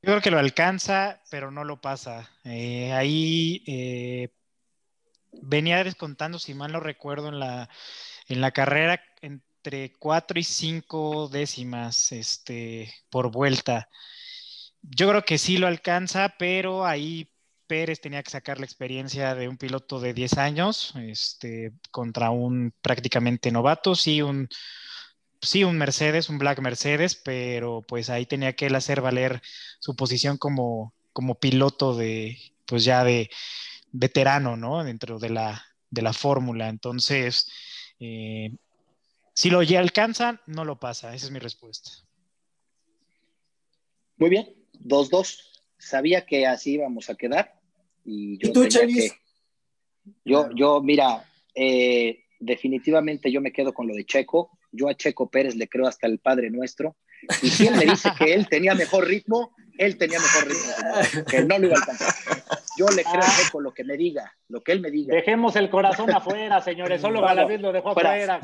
[0.04, 2.28] Yo creo que lo alcanza, pero no lo pasa.
[2.44, 4.28] Eh, ahí eh,
[5.32, 7.70] venía descontando, si mal no recuerdo, en la,
[8.28, 13.88] en la carrera entre 4 y 5 décimas este, por vuelta.
[14.82, 17.30] Yo creo que sí lo alcanza, pero ahí
[17.66, 22.74] Pérez tenía que sacar la experiencia de un piloto de 10 años este, contra un
[22.82, 24.50] prácticamente novato, sí, un,
[25.48, 29.40] sí, un Mercedes, un Black Mercedes, pero pues ahí tenía que él hacer valer
[29.78, 33.30] su posición como, como piloto de, pues ya de
[33.92, 34.82] veterano, ¿no?
[34.84, 36.68] Dentro de la, de la fórmula.
[36.68, 37.48] Entonces,
[38.00, 38.56] eh,
[39.32, 41.14] si lo ya alcanza, no lo pasa.
[41.14, 41.90] Esa es mi respuesta.
[44.16, 45.62] Muy bien, 2-2.
[45.78, 47.60] Sabía que así íbamos a quedar.
[48.04, 49.10] Y yo ¿Y tú, que-
[50.24, 54.50] Yo, yo, mira, eh, definitivamente yo me quedo con lo de Checo.
[54.74, 56.96] Yo a Checo Pérez le creo hasta el Padre Nuestro.
[57.42, 61.44] Y si él me dice que él tenía mejor ritmo, él tenía mejor ritmo, que
[61.44, 62.14] no lo iba a alcanzar.
[62.76, 65.14] Yo le creo a Checo lo que me diga, lo que él me diga.
[65.14, 67.00] Dejemos el corazón afuera, señores.
[67.00, 68.10] Solo Bueno, Galaviz lo dejó fuera.
[68.10, 68.40] afuera.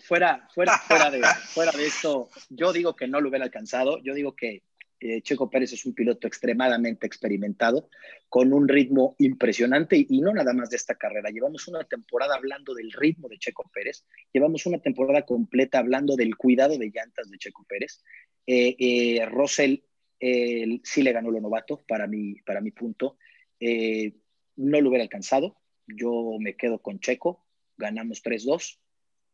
[0.00, 3.98] fuera, fuera, fuera, de, fuera de esto, yo digo que no lo hubiera alcanzado.
[4.02, 4.62] Yo digo que
[5.04, 7.90] eh, Checo Pérez es un piloto extremadamente experimentado,
[8.28, 11.30] con un ritmo impresionante y, y no nada más de esta carrera.
[11.30, 16.36] Llevamos una temporada hablando del ritmo de Checo Pérez, llevamos una temporada completa hablando del
[16.36, 18.02] cuidado de llantas de Checo Pérez.
[18.46, 19.76] Eh, eh, Russell
[20.20, 23.18] eh, sí le ganó lo novato, para mi, para mi punto.
[23.60, 25.56] No lo hubiera alcanzado.
[25.86, 27.44] Yo me quedo con Checo,
[27.76, 28.78] ganamos 3-2.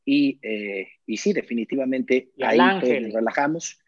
[0.04, 0.40] Y,
[1.06, 3.78] y sí, definitivamente Y ahí todos nos relajamos,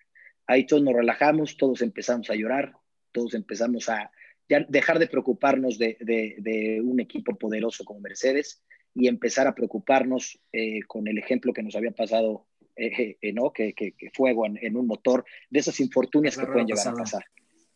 [0.46, 2.72] ahí todos nos relajamos, todos empezamos a llorar,
[3.12, 4.10] todos empezamos a
[4.48, 8.62] ya dejar de preocuparnos de, de- de un equipo poderoso como Mercedes
[8.94, 13.52] y empezar a preocuparnos eh, con el ejemplo que nos había pasado, eh, eh, ¿no?
[13.52, 16.90] Que, que- que fuego en, en un motor, de esas infortunias que pueden llegar a
[17.02, 17.24] pasar.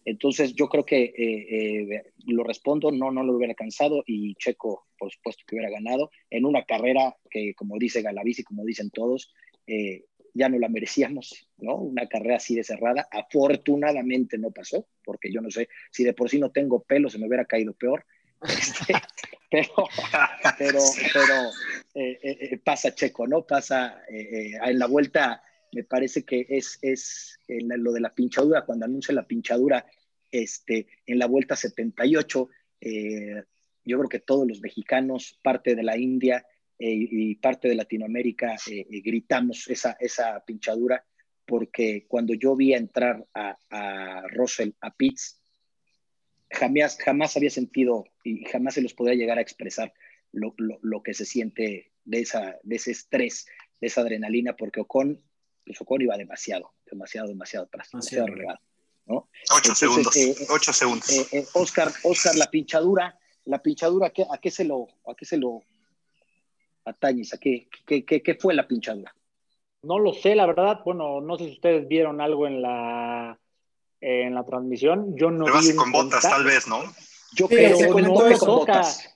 [0.04, 4.86] Entonces yo creo que eh, eh, lo respondo, no, no lo hubiera alcanzado y Checo,
[4.98, 8.90] por supuesto que hubiera ganado en una carrera que, como dice Galaviz y como dicen
[8.90, 9.32] todos,
[9.66, 10.04] eh,
[10.36, 11.76] ya no la merecíamos, ¿no?
[11.76, 13.08] Una carrera así de cerrada.
[13.10, 17.18] Afortunadamente no pasó, porque yo no sé si de por sí no tengo pelo, se
[17.18, 18.04] me hubiera caído peor.
[18.46, 18.94] Este,
[19.50, 19.88] pero,
[20.58, 20.80] pero,
[21.12, 21.34] pero
[21.94, 23.46] eh, eh, eh, pasa Checo, ¿no?
[23.46, 28.84] Pasa eh, en la vuelta, me parece que es, es lo de la pinchadura, cuando
[28.84, 29.86] anuncia la pinchadura
[30.30, 32.48] este, en la vuelta 78,
[32.80, 33.42] eh,
[33.84, 36.44] yo creo que todos los mexicanos, parte de la India
[36.78, 41.04] y parte de Latinoamérica, eh, eh, gritamos esa, esa pinchadura,
[41.46, 45.40] porque cuando yo vi entrar a, a Russell, a Pitts,
[46.50, 49.92] jamás, jamás había sentido y jamás se los podría llegar a expresar
[50.32, 53.46] lo, lo, lo que se siente de, esa, de ese estrés,
[53.80, 55.20] de esa adrenalina, porque Ocon,
[55.64, 58.58] pues Ocon iba demasiado, demasiado, demasiado atrás, demasiado relegado.
[59.06, 59.28] ¿no?
[59.50, 60.16] Ocho Entonces, segundos.
[60.16, 61.10] eh, ocho segundos.
[61.10, 65.24] Eh, eh, Oscar, Oscar, la pinchadura, la pinchadura, ¿qué- ¿a qué se lo, a qué
[65.24, 65.62] se lo
[66.86, 67.34] atañes?
[67.34, 69.14] ¿A qué, qué, qué, qué fue la pinchadura?
[69.82, 70.80] No lo sé, la verdad.
[70.84, 73.38] Bueno, no sé si ustedes vieron algo en la,
[74.00, 75.16] en la transmisión.
[75.16, 76.78] Yo no vi Rebase un con botas, tal vez, ¿no?
[77.34, 78.46] Yo Sí, creo que no con toca.
[78.46, 79.12] botas.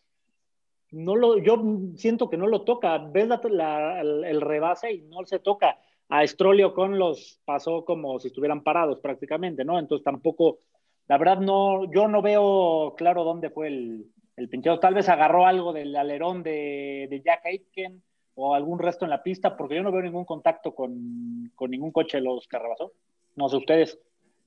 [0.93, 1.62] No lo, yo
[1.97, 2.99] siento que no lo toca.
[2.99, 5.79] Ves la- la- el, el rebase y no se toca.
[6.09, 9.79] A Strollio con los pasó como si estuvieran parados prácticamente, ¿no?
[9.79, 10.59] Entonces tampoco,
[11.07, 14.07] la verdad no, yo no veo claro dónde fue el,
[14.41, 14.80] el pinchado.
[14.80, 18.03] Tal vez agarró algo del alerón de, de Jack Aitken
[18.34, 21.93] o algún resto en la pista, porque yo no veo ningún contacto con, con ningún
[21.93, 22.93] coche de los que rebasó.
[23.36, 23.99] No sé ustedes.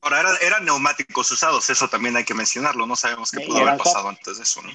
[0.01, 2.85] Ahora, eran, neumáticos usados, eso también hay que mencionarlo.
[2.85, 4.71] No sabemos qué pudo haber pasado antes de eso, ¿no?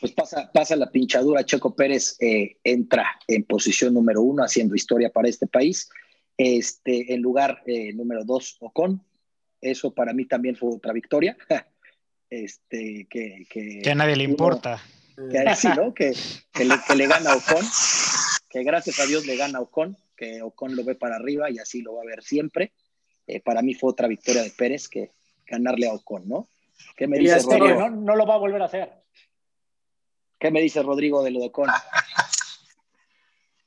[0.00, 1.44] Pues pasa, pasa la pinchadura.
[1.44, 5.88] Checo Pérez eh, entra en posición número uno, haciendo historia para este país.
[6.36, 9.04] Este, en lugar eh, número dos, Ocon.
[9.60, 11.36] Eso para mí también fue otra victoria.
[12.30, 14.82] Este, que, que, a nadie le importa.
[15.16, 15.94] Que, sí, ¿no?
[15.94, 16.12] que,
[16.64, 17.64] le, que le gana a Ocon.
[18.48, 19.96] Que gracias a Dios le gana a Ocon.
[20.16, 22.72] Que Ocon lo ve para arriba y así lo va a ver siempre.
[23.26, 25.12] Eh, para mí fue otra victoria de Pérez que
[25.46, 26.48] ganarle a Ocon, ¿no?
[26.96, 27.90] ¿Qué me dice Rodrigo?
[27.90, 28.92] No, lo va a volver a hacer.
[30.38, 31.70] ¿Qué me dice Rodrigo de lo de Ocon?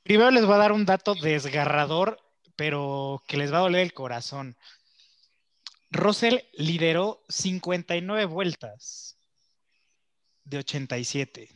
[0.02, 2.18] Primero les voy a dar un dato desgarrador,
[2.56, 4.56] pero que les va a doler el corazón.
[5.90, 9.18] Russell lideró 59 vueltas
[10.44, 11.48] de 87.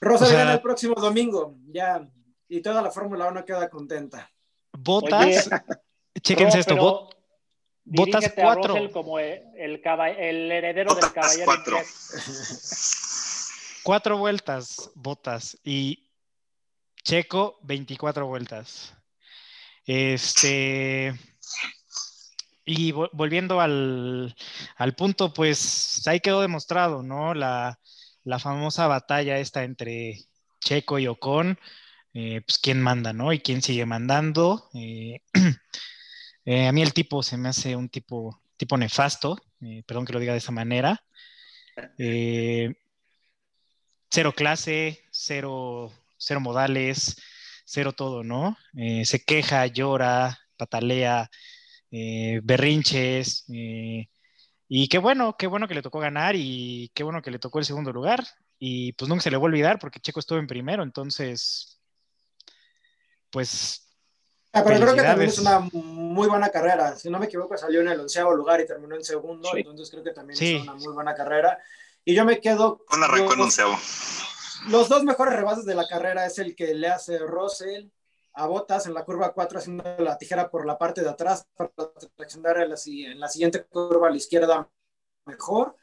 [0.00, 2.06] Russell gana el próximo domingo, ya,
[2.48, 4.30] y toda la Fórmula 1 queda contenta.
[4.72, 5.48] Botas,
[6.20, 7.08] chéquense esto,
[7.86, 8.90] Botas 4.
[8.90, 11.44] como el, el, heredero del caballero.
[11.44, 11.78] Cuatro.
[13.82, 15.58] cuatro vueltas, Botas.
[15.64, 16.10] Y
[17.02, 18.94] Checo, 24 vueltas.
[19.84, 21.14] Este.
[22.66, 24.34] Y volviendo al,
[24.76, 27.34] al, punto, pues ahí quedó demostrado, ¿no?
[27.34, 27.78] La,
[28.24, 30.24] la famosa batalla esta entre
[30.60, 31.58] Checo y Ocon.
[32.14, 33.32] Eh, pues quién manda, ¿no?
[33.32, 34.70] Y quién sigue mandando.
[34.74, 35.20] Eh,
[36.44, 39.36] eh, a mí el tipo se me hace un tipo, tipo nefasto,
[39.86, 41.04] perdón que lo diga de esa manera.
[44.10, 47.16] cero clase, cero, cero modales,
[47.64, 48.56] cero todo, ¿no?
[49.04, 51.30] se queja, llora, patalea,
[52.42, 53.44] berrinches.
[53.46, 57.58] y qué bueno, qué bueno que le tocó ganar y qué bueno que le tocó
[57.58, 58.24] el segundo lugar.
[58.58, 61.74] Y pues nunca se le va a olvidar porque Checo estuvo en primero, entonces
[63.34, 63.80] pues...
[64.52, 66.96] Ah, pero creo que también es una muy buena carrera.
[66.96, 70.04] Si no me equivoco, salió en el onceavo lugar y terminó en segundo, entonces creo
[70.04, 71.58] que también es una muy buena carrera.
[72.04, 72.84] Y yo me quedo...
[72.86, 73.76] Con arrancó en onceavo.
[74.68, 77.88] Los dos mejores rebases de la carrera es el que le hace Russell
[78.34, 81.70] a Botas en la curva 4 haciendo la tijera por la parte de atrás para
[82.16, 84.68] traccionar en la, en la siguiente curva a la izquierda
[85.24, 85.76] mejor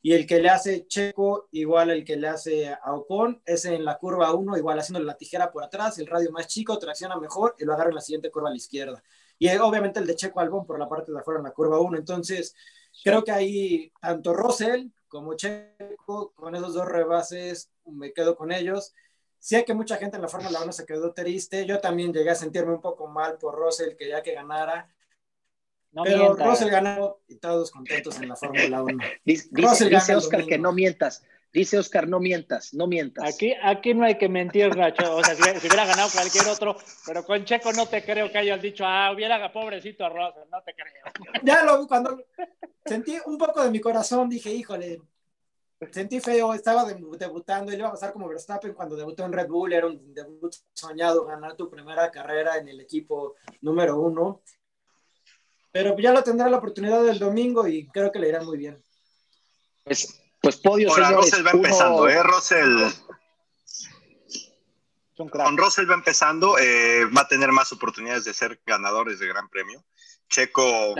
[0.00, 3.84] y el que le hace Checo, igual el que le hace a Ocon, es en
[3.84, 7.56] la curva 1, igual haciendo la tijera por atrás, el radio más chico, tracciona mejor
[7.58, 9.02] y lo agarra en la siguiente curva a la izquierda.
[9.38, 11.80] Y eh, obviamente el de Checo Albón por la parte de afuera en la curva
[11.80, 11.98] 1.
[11.98, 12.54] Entonces,
[13.02, 18.94] creo que ahí tanto Russell como Checo, con esos dos rebases, me quedo con ellos.
[19.38, 21.64] Sé que mucha gente en la Fórmula 1 se quedó triste.
[21.66, 24.92] Yo también llegué a sentirme un poco mal por Russell, que ya que ganara
[26.04, 28.98] pero Russell ganó y todos contentos en la Fórmula 1.
[29.24, 31.24] Dice, Oscar que no mientas.
[31.50, 33.34] Dice Oscar, no mientas, no mientas.
[33.34, 35.16] Aquí, aquí no hay que mentir, Nacho.
[35.16, 36.76] O sea, si, hubiera ganado cualquier otro,
[37.06, 40.62] pero con Checo no te creo que hayas dicho, ah, hubiera pobrecito a Russell, no
[40.62, 41.42] te creo.
[41.42, 42.22] Ya lo vi cuando
[42.84, 45.00] sentí un poco de mi corazón, dije, híjole,
[45.90, 49.48] sentí feo, estaba debutando, y le iba a pasar como Verstappen cuando debutó en Red
[49.48, 54.42] Bull, era un debut soñado, ganar tu primera carrera en el equipo número uno.
[55.70, 58.82] Pero ya lo tendrá la oportunidad del domingo y creo que le irá muy bien.
[59.84, 62.22] Pues, pues podio, Ahora, Russell va empezando, ¿eh?
[62.22, 62.90] Russell.
[65.16, 69.48] Con Russell va empezando, eh, va a tener más oportunidades de ser ganadores de Gran
[69.48, 69.84] Premio.
[70.28, 70.94] Checo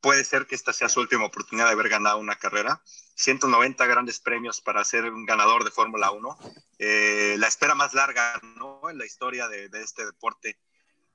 [0.00, 2.82] puede ser que esta sea su última oportunidad de haber ganado una carrera.
[3.16, 6.38] 190 grandes premios para ser un ganador de Fórmula 1.
[6.78, 8.88] Eh, la espera más larga ¿no?
[8.88, 10.58] en la historia de, de este deporte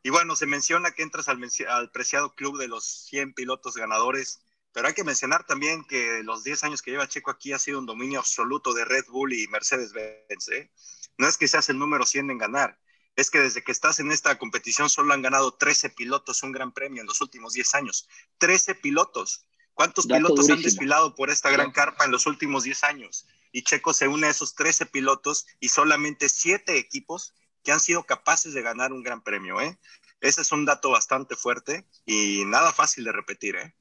[0.04, 4.42] y bueno, se menciona que entras al, al, preciado club de los 100 pilotos ganadores,
[4.74, 7.80] pero hay que mencionar también que los 10 años que lleva Checo aquí ha sido
[7.80, 10.50] un dominio absoluto de Red Bull y Mercedes-Benz.
[10.50, 10.72] ¿eh?
[11.18, 12.78] No es que seas el número 100 en ganar,
[13.16, 16.72] es que desde que estás en esta competición solo han ganado 13 pilotos un gran
[16.72, 18.08] premio en los últimos 10 años.
[18.40, 19.46] 13 pilotos.
[19.74, 23.28] ¿Cuántos pilotos han desfilado por esta gran carpa en los últimos 10 años?
[23.52, 27.34] Y Checo se une a esos 13 pilotos y solamente 7 equipos
[27.64, 29.60] que han sido capaces de ganar un gran premio.
[29.62, 29.80] ¿eh?
[30.22, 33.56] Ese es un dato bastante fuerte y nada fácil de repetir.
[33.56, 33.74] ¿eh?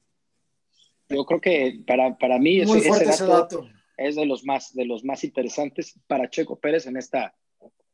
[1.09, 3.67] Yo creo que para, para mí ese, dato,
[3.97, 7.35] es de los, más, de los más interesantes para Checo Pérez en, esta,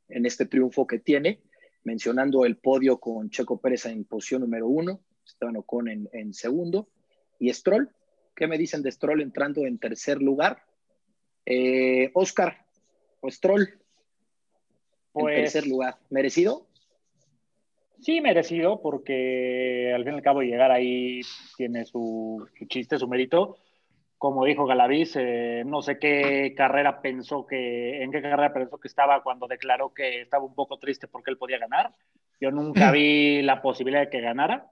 [0.09, 1.41] en este triunfo que tiene,
[1.83, 6.89] mencionando el podio con Checo Pérez en posición número uno, Esteban Ocon en, en segundo,
[7.39, 7.89] y Stroll.
[8.35, 10.63] ¿Qué me dicen de Stroll entrando en tercer lugar?
[11.45, 12.65] Eh, Oscar
[13.21, 13.79] o Stroll,
[15.11, 15.97] pues, en tercer lugar.
[16.09, 16.67] ¿Merecido?
[18.01, 21.21] Sí, merecido, porque al fin y al cabo llegar ahí
[21.57, 23.57] tiene su, chiste, su mérito.
[24.19, 28.89] Como dijo Galaviz, eh, no sé qué carrera pensó que, en qué carrera pensó que
[28.89, 31.95] estaba cuando declaró que estaba un poco triste porque él podía ganar.
[32.41, 34.69] Yo nunca vi la posibilidad de que ganara.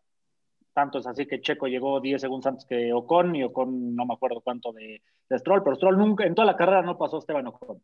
[0.73, 4.15] Tanto es así que Checo llegó 10 segundos antes que Ocon y Ocon no me
[4.15, 7.81] acuerdo cuánto de, Stroll, pero Stroll nunca, en toda la carrera no pasó Esteban Ocon.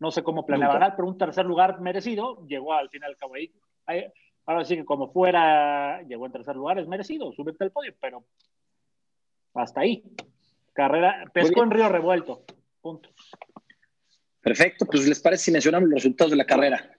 [0.00, 3.50] No sé cómo planeaba ganar, pero un tercer lugar merecido, llegó al final cabo ahí.
[4.44, 8.22] Ahora sí que como fuera, llegó en tercer lugar, es merecido, subirte al podio, pero
[9.54, 10.04] hasta ahí.
[10.78, 12.44] Carrera, pescó en Río Revuelto.
[12.80, 13.10] Punto.
[14.40, 16.96] Perfecto, pues les parece si mencionamos los resultados de la carrera.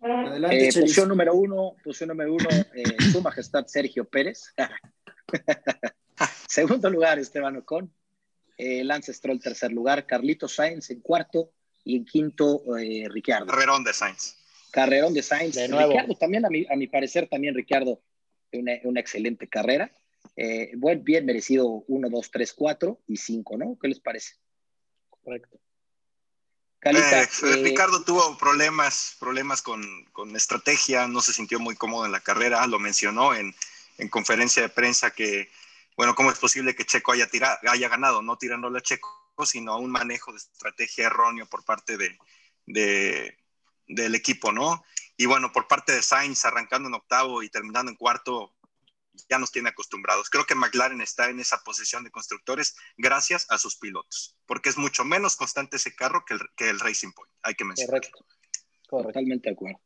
[0.00, 2.82] Adelante, eh, posición número uno, posición número uno, eh,
[3.12, 4.52] su majestad Sergio Pérez.
[6.48, 7.94] Segundo lugar, Esteban Ocon.
[8.58, 10.04] Eh, Lance Stroll, tercer lugar.
[10.04, 11.52] Carlito Sainz en cuarto.
[11.84, 13.46] Y en quinto, eh, Ricardo.
[13.46, 14.36] Carrerón de Sainz.
[14.72, 15.54] Carrerón de Sainz.
[15.54, 15.92] De nuevo.
[15.92, 18.02] Ricardo también, a mi, a mi parecer, también Ricardo,
[18.52, 19.92] una, una excelente carrera.
[20.36, 23.78] Eh, buen, bien merecido 1, 2, 3, 4 y 5, ¿no?
[23.80, 24.34] ¿Qué les parece?
[25.08, 25.58] Correcto.
[26.78, 32.06] Calita, eh, eh, Ricardo tuvo problemas, problemas con, con, estrategia, no se sintió muy cómodo
[32.06, 33.54] en la carrera, lo mencionó en,
[33.98, 35.50] en conferencia de prensa que,
[35.96, 38.22] bueno, ¿cómo es posible que Checo haya, tirado, haya ganado?
[38.22, 39.10] No tirándole a Checo,
[39.44, 42.16] sino a un manejo de estrategia erróneo por parte de,
[42.66, 43.36] de,
[43.88, 44.84] del equipo, ¿no?
[45.16, 48.54] Y bueno, por parte de Sainz, arrancando en octavo y terminando en cuarto,
[49.28, 50.30] ya nos tiene acostumbrados.
[50.30, 54.78] Creo que McLaren está en esa posición de constructores gracias a sus pilotos, porque es
[54.78, 58.00] mucho menos constante ese carro que el, que el Racing Point, hay que mencionar.
[58.00, 58.26] Correcto.
[58.88, 59.80] Totalmente de acuerdo.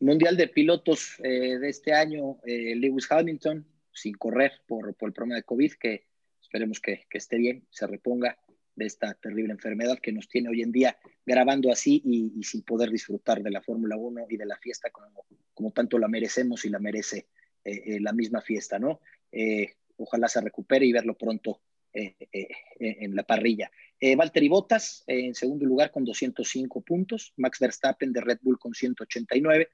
[0.00, 5.12] Mundial de pilotos eh, de este año, eh, Lewis Hamilton, sin correr por, por, el
[5.12, 6.06] problema de COVID, que
[6.40, 8.38] esperemos que, que, esté bien, se reponga
[8.74, 12.62] de esta terrible enfermedad que nos tiene hoy en día grabando así y, y sin
[12.62, 16.64] poder disfrutar de la Fórmula 1 y de la fiesta como, como tanto la merecemos
[16.64, 17.28] y la merece
[17.66, 19.00] eh, eh, la misma fiesta, ¿no?
[19.32, 21.62] Eh, ojalá se recupere y verlo pronto
[21.98, 23.70] en la parrilla.
[24.18, 29.70] Valtteri Bottas en segundo lugar con 205 puntos, Max Verstappen de Red Bull con 189,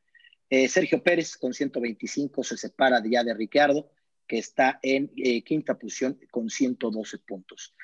[0.68, 3.90] Sergio Pérez con 125 se separa ya de Ricciardo,
[4.24, 5.09] que está en
[5.43, 7.74] quinta posición con 112 puntos.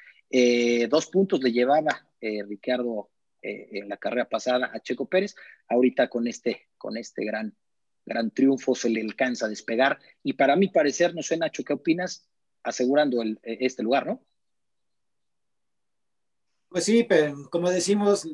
[0.88, 3.11] dos puntos le llevaba Ricciardo
[3.42, 5.34] en la carrera pasada a Checo Pérez,
[5.66, 7.56] ahorita con este, con este gran
[8.09, 9.98] gran triunfo, se le alcanza a despegar.
[10.22, 12.26] Y para mi parecer, no sé, Nacho, ¿qué opinas?
[12.62, 14.22] Asegurando el, e, este lugar, ¿no?
[16.68, 18.28] Pues sí, pero como decimos,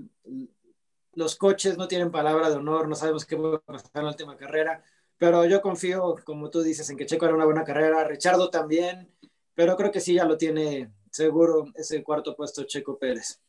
[1.13, 4.11] los coches no tienen palabra de honor, no sabemos qué va a pasar en la
[4.11, 4.83] última carrera,
[5.19, 9.09] pero yo confío, como tú dices, en que Checo hará una buena carrera, Richardo también,
[9.55, 13.41] pero creo que sí ya lo tiene seguro ese cuarto puesto Checo Pérez.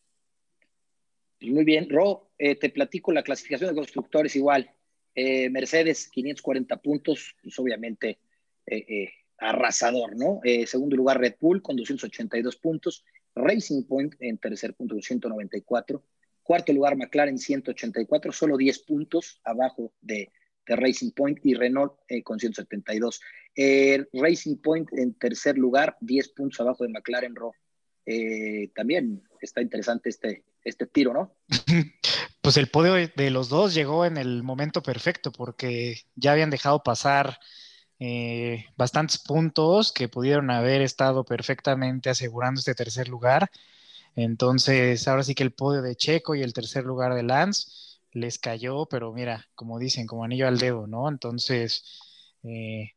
[1.41, 4.74] Muy bien, Ro, eh, te platico la clasificación de constructores igual.
[5.16, 8.20] Eh, Mercedes, 540 puntos, pues obviamente
[8.66, 10.41] eh, eh, arrasador, ¿no?
[10.66, 16.03] segundo lugar, Red Bull con 282 puntos, Racing Point en tercer punto con 194,
[16.43, 20.32] cuarto lugar, McLaren 184, solo 10 puntos abajo de,
[20.68, 21.93] Racing Point y Renault
[22.24, 23.22] con 172.
[24.13, 27.51] Racing Point en tercer lugar, 10 puntos abajo de McLaren Raw.
[28.74, 31.36] también está interesante este, este tiro, ¿no?
[32.46, 36.84] pues el podio de los dos llegó en el momento perfecto porque ya habían dejado
[36.84, 37.39] pasar
[37.98, 43.50] eh, bastantes puntos que pudieron haber estado perfectamente asegurando este tercer lugar.
[44.16, 48.38] Entonces, ahora sí que el podio de Checo y el tercer lugar de Lance les
[48.38, 51.10] cayó, pero mira, como dicen, como anillo al dedo, ¿no?
[51.10, 51.84] Entonces,
[52.43, 52.91] eh,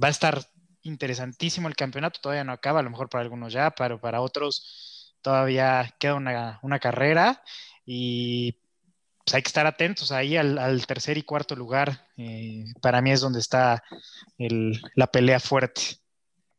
[0.00, 0.48] va a estar
[0.82, 5.16] interesantísimo el campeonato, todavía no acaba, a lo mejor para algunos ya, pero para otros
[5.20, 7.42] todavía queda una, una carrera
[7.84, 8.56] y
[9.24, 12.06] pues hay que estar atentos ahí al, tercer y cuarto lugar.
[12.16, 13.82] Eh, para mí es donde está
[14.38, 15.82] la pelea fuerte.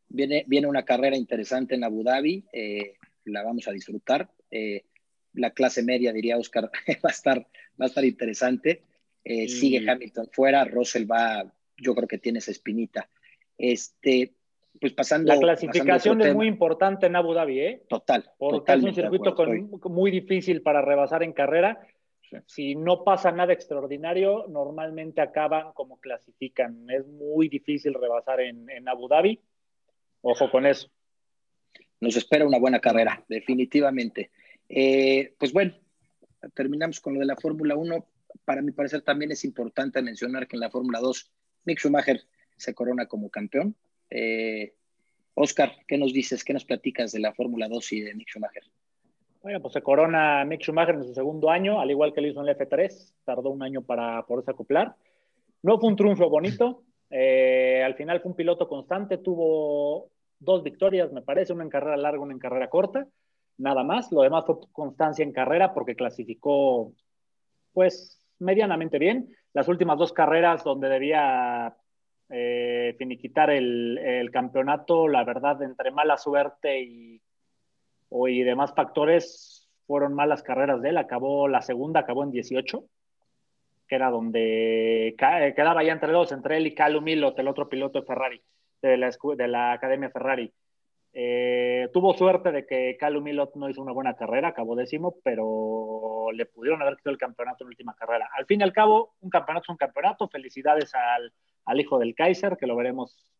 [0.08, 2.94] Viene, viene una carrera interesante en Abu Dhabi, eh,
[3.24, 4.30] la vamos a disfrutar.
[4.50, 4.84] Eh,
[5.34, 6.64] la clase media, diría Oscar,
[7.04, 7.38] va a estar,
[7.80, 8.82] va a estar interesante.
[9.24, 11.44] Sigue Hamilton fuera, Russell va,
[11.76, 13.08] yo creo que tiene esa espinita.
[13.58, 14.34] Este,
[14.80, 15.34] pues pasando.
[15.34, 17.82] La clasificación es muy importante en Abu Dhabi, ¿eh?
[17.88, 18.30] Total.
[18.38, 19.34] Porque es un circuito
[19.88, 21.80] muy difícil para rebasar en carrera
[22.46, 26.88] si no pasa nada extraordinario, normalmente acaban como clasifican.
[26.90, 29.40] Es muy difícil rebasar en, Abu Dhabi.
[30.22, 30.90] Ojo con eso.
[32.00, 34.30] Nos espera una buena carrera, definitivamente.
[34.68, 35.74] Eh, pues bueno,
[36.54, 38.06] terminamos con lo de la Fórmula 1.
[38.44, 41.32] Para mi parecer también es importante mencionar que en la Fórmula 2
[41.64, 42.20] Mick Schumacher
[42.56, 43.76] se corona como campeón.
[44.10, 44.74] Eh,
[45.34, 46.44] Oscar, ¿qué nos dices?
[46.44, 48.64] ¿Qué nos platicas de la Fórmula 2 y de Mick Schumacher?
[49.46, 52.40] Bueno, pues se corona Mick Schumacher en su segundo año, al igual que lo hizo
[52.40, 54.96] en el F3, tardó un año para poderse acoplar.
[55.62, 61.12] No fue un triunfo bonito, eh, al final fue un piloto constante, tuvo dos victorias,
[61.12, 63.06] me parece, una en carrera larga, una en carrera corta,
[63.58, 64.10] nada más.
[64.10, 66.92] Lo demás fue constancia en carrera porque clasificó,
[67.72, 69.28] pues, medianamente bien.
[69.52, 71.72] Las últimas dos carreras donde debía
[72.30, 77.22] eh, finiquitar el, campeonato, la verdad, entre mala suerte y,
[78.10, 80.98] y demás factores, fueron malas carreras de él.
[80.98, 82.84] Acabó la segunda, acabó en 18,
[83.88, 88.00] que era donde quedaba ya entre dos, entre él y Calum Milot, el otro piloto
[88.00, 88.42] de Ferrari,
[88.82, 90.52] de la, de la Academia Ferrari.
[91.18, 96.30] Eh, tuvo suerte de que Calum Milot no hizo una buena carrera, acabó décimo, pero
[96.32, 98.28] le pudieron haber quitado el campeonato en la última carrera.
[98.36, 100.28] Al fin y al cabo, un campeonato es un campeonato.
[100.28, 101.32] Felicidades al,
[101.64, 103.32] al hijo del Kaiser, que lo veremos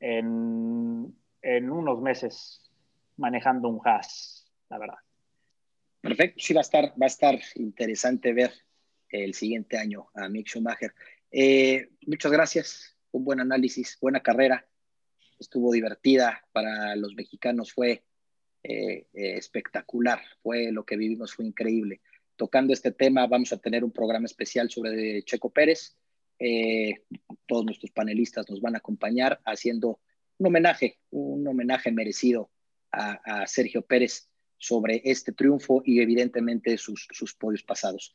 [0.00, 2.67] en, en unos meses
[3.18, 4.98] manejando un Haas, la verdad.
[6.00, 8.52] Perfecto, sí va a estar, va a estar interesante ver
[9.10, 10.94] el siguiente año a Mick Schumacher.
[11.30, 14.66] Eh, muchas gracias, un buen análisis, buena carrera
[15.38, 18.04] estuvo divertida para los mexicanos, fue
[18.62, 22.00] eh, eh, espectacular, fue lo que vivimos, fue increíble.
[22.36, 25.96] Tocando este tema, vamos a tener un programa especial sobre Checo Pérez.
[27.46, 30.00] Todos nuestros panelistas nos van a acompañar haciendo
[30.38, 32.50] un homenaje, un homenaje merecido
[32.92, 38.14] a, Sergio Pérez sobre este triunfo y evidentemente sus, sus podios pasados.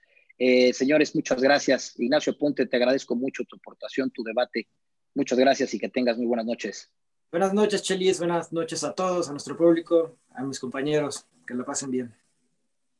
[0.74, 1.94] señores, muchas gracias.
[1.98, 4.68] Ignacio Ponte, te agradezco mucho tu aportación, tu debate.
[5.16, 6.92] Muchas gracias y que tengas muy buenas noches.
[7.32, 8.20] Buenas noches, Chelis.
[8.20, 11.26] Buenas noches a todos, a nuestro público, a mis compañeros.
[11.48, 12.16] Que lo pasen bien.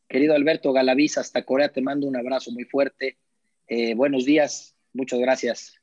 [0.08, 3.18] Querido Alberto Galaviz, hasta Corea te mando un abrazo muy fuerte.
[3.68, 4.76] Eh, buenos días.
[4.92, 5.80] Muchas gracias.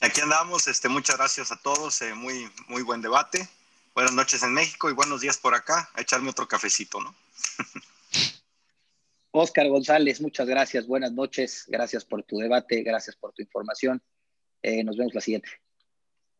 [0.00, 0.66] Aquí andamos.
[0.66, 2.02] Este, muchas gracias a todos.
[2.02, 3.48] Eh, muy, muy buen debate.
[3.94, 5.88] Buenas noches en México y buenos días por acá.
[5.94, 7.14] A echarme otro cafecito, ¿no?
[9.30, 10.88] Oscar González, muchas gracias.
[10.88, 11.64] Buenas noches.
[11.68, 12.82] Gracias por tu debate.
[12.82, 14.02] Gracias por tu información.
[14.62, 15.48] Eh, nos vemos la siguiente.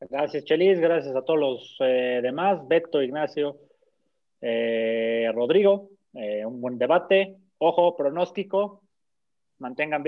[0.00, 0.80] Gracias, Chelis.
[0.80, 2.66] Gracias a todos los eh, demás.
[2.66, 3.60] Beto, Ignacio,
[4.40, 5.90] eh, Rodrigo.
[6.12, 7.36] Eh, un buen debate.
[7.58, 8.82] Ojo, pronóstico.
[9.58, 10.02] Mantengan,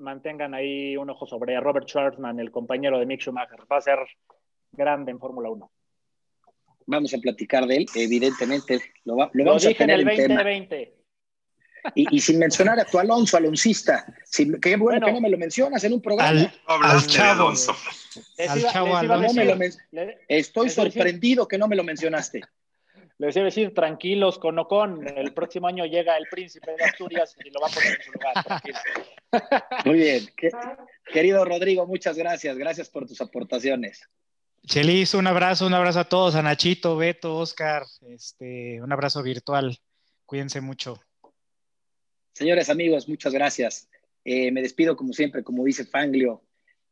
[0.00, 3.60] mantengan ahí un ojo sobre Robert Schwarzman, el compañero de Mick Schumacher.
[3.70, 4.00] Va a ser
[4.72, 5.70] grande en Fórmula 1.
[6.90, 8.80] Vamos a platicar de él, evidentemente.
[9.04, 10.96] Lo, vamos a tener en el 2020.
[11.94, 14.04] Y, sin mencionar a tu Alonso, Aloncista.
[14.60, 16.52] qué bueno, que no me lo mencionas en un programa.
[16.66, 17.44] Al, chavo.
[17.44, 17.76] Alonso.
[18.38, 19.40] Al chavo Alonso.
[20.28, 22.40] Estoy sorprendido que no me lo mencionaste.
[23.18, 27.36] Les iba a decir, tranquilos con Ocon, el próximo año llega el príncipe de Asturias
[27.44, 29.84] y lo va a poner en su lugar.
[29.84, 30.26] Muy bien.
[31.12, 32.56] Querido Rodrigo, muchas gracias.
[32.56, 34.08] Gracias por tus aportaciones.
[34.66, 39.78] Chelis, un abrazo, un abrazo a todos, a Nachito, Beto, Oscar, este, un abrazo virtual.
[40.26, 41.00] Cuídense mucho.
[42.32, 43.88] Señores amigos, muchas gracias.
[44.24, 46.44] Eh, me despido como siempre, como dice Fanglio,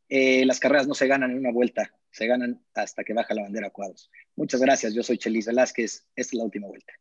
[0.09, 3.43] eh, las carreras no se ganan en una vuelta, se ganan hasta que baja la
[3.43, 4.11] bandera a cuadros.
[4.35, 6.95] Muchas gracias, yo soy Chelis Velázquez, esta es la última vuelta.